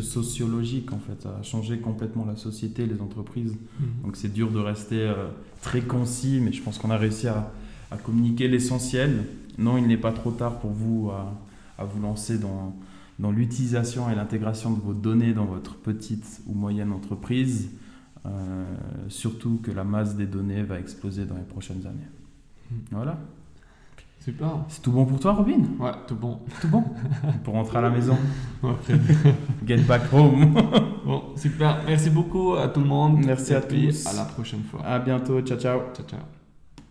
sociologique, 0.01 0.91
en 0.91 0.99
fait. 0.99 1.21
Ça 1.21 1.37
a 1.39 1.43
changé 1.43 1.79
complètement 1.79 2.25
la 2.25 2.35
société, 2.35 2.85
les 2.85 3.01
entreprises. 3.01 3.55
Mhm. 3.79 3.87
Donc 4.03 4.17
c'est 4.17 4.31
dur 4.31 4.51
de 4.51 4.59
rester 4.59 4.99
euh, 4.99 5.29
très 5.61 5.81
concis, 5.81 6.39
mais 6.41 6.51
je 6.51 6.61
pense 6.61 6.77
qu'on 6.77 6.91
a 6.91 6.97
réussi 6.97 7.27
à, 7.27 7.51
à 7.89 7.97
communiquer 7.97 8.47
l'essentiel. 8.47 9.25
Non, 9.57 9.77
il 9.77 9.87
n'est 9.87 9.97
pas 9.97 10.11
trop 10.11 10.31
tard 10.31 10.59
pour 10.59 10.71
vous 10.71 11.09
à, 11.09 11.33
à 11.77 11.85
vous 11.85 12.01
lancer 12.01 12.37
dans, 12.37 12.75
dans 13.19 13.31
l'utilisation 13.31 14.09
et 14.09 14.15
l'intégration 14.15 14.71
de 14.71 14.79
vos 14.79 14.93
données 14.93 15.33
dans 15.33 15.45
votre 15.45 15.75
petite 15.75 16.41
ou 16.47 16.53
moyenne 16.53 16.91
entreprise. 16.91 17.69
Euh, 18.25 18.65
surtout 19.07 19.59
que 19.63 19.71
la 19.71 19.83
masse 19.83 20.15
des 20.15 20.27
données 20.27 20.63
va 20.63 20.79
exploser 20.79 21.25
dans 21.25 21.35
les 21.35 21.43
prochaines 21.43 21.85
années. 21.87 22.07
Hmm. 22.69 22.75
Voilà. 22.91 23.17
Super. 24.23 24.49
C'est 24.67 24.83
tout 24.83 24.91
bon 24.91 25.05
pour 25.05 25.19
toi, 25.19 25.33
Robin? 25.33 25.61
Ouais, 25.79 25.91
tout 26.07 26.15
bon. 26.15 26.39
Tout 26.61 26.67
bon? 26.67 26.83
Pour 27.43 27.55
rentrer 27.55 27.79
à 27.79 27.81
la 27.81 27.89
maison? 27.89 28.15
Get 29.65 29.77
back 29.87 30.13
home. 30.13 30.53
Bon, 31.03 31.35
super. 31.35 31.81
Merci 31.87 32.11
beaucoup 32.11 32.53
à 32.53 32.67
tout 32.67 32.79
le 32.79 32.85
monde. 32.85 33.25
Merci 33.25 33.53
Et 33.53 33.55
à 33.55 33.61
tous. 33.61 34.05
À 34.05 34.13
la 34.13 34.25
prochaine 34.25 34.61
fois. 34.61 34.85
À 34.85 34.99
bientôt. 34.99 35.41
Ciao, 35.41 35.57
ciao. 35.57 35.79
Ciao, 35.95 36.05
ciao. 36.05 36.40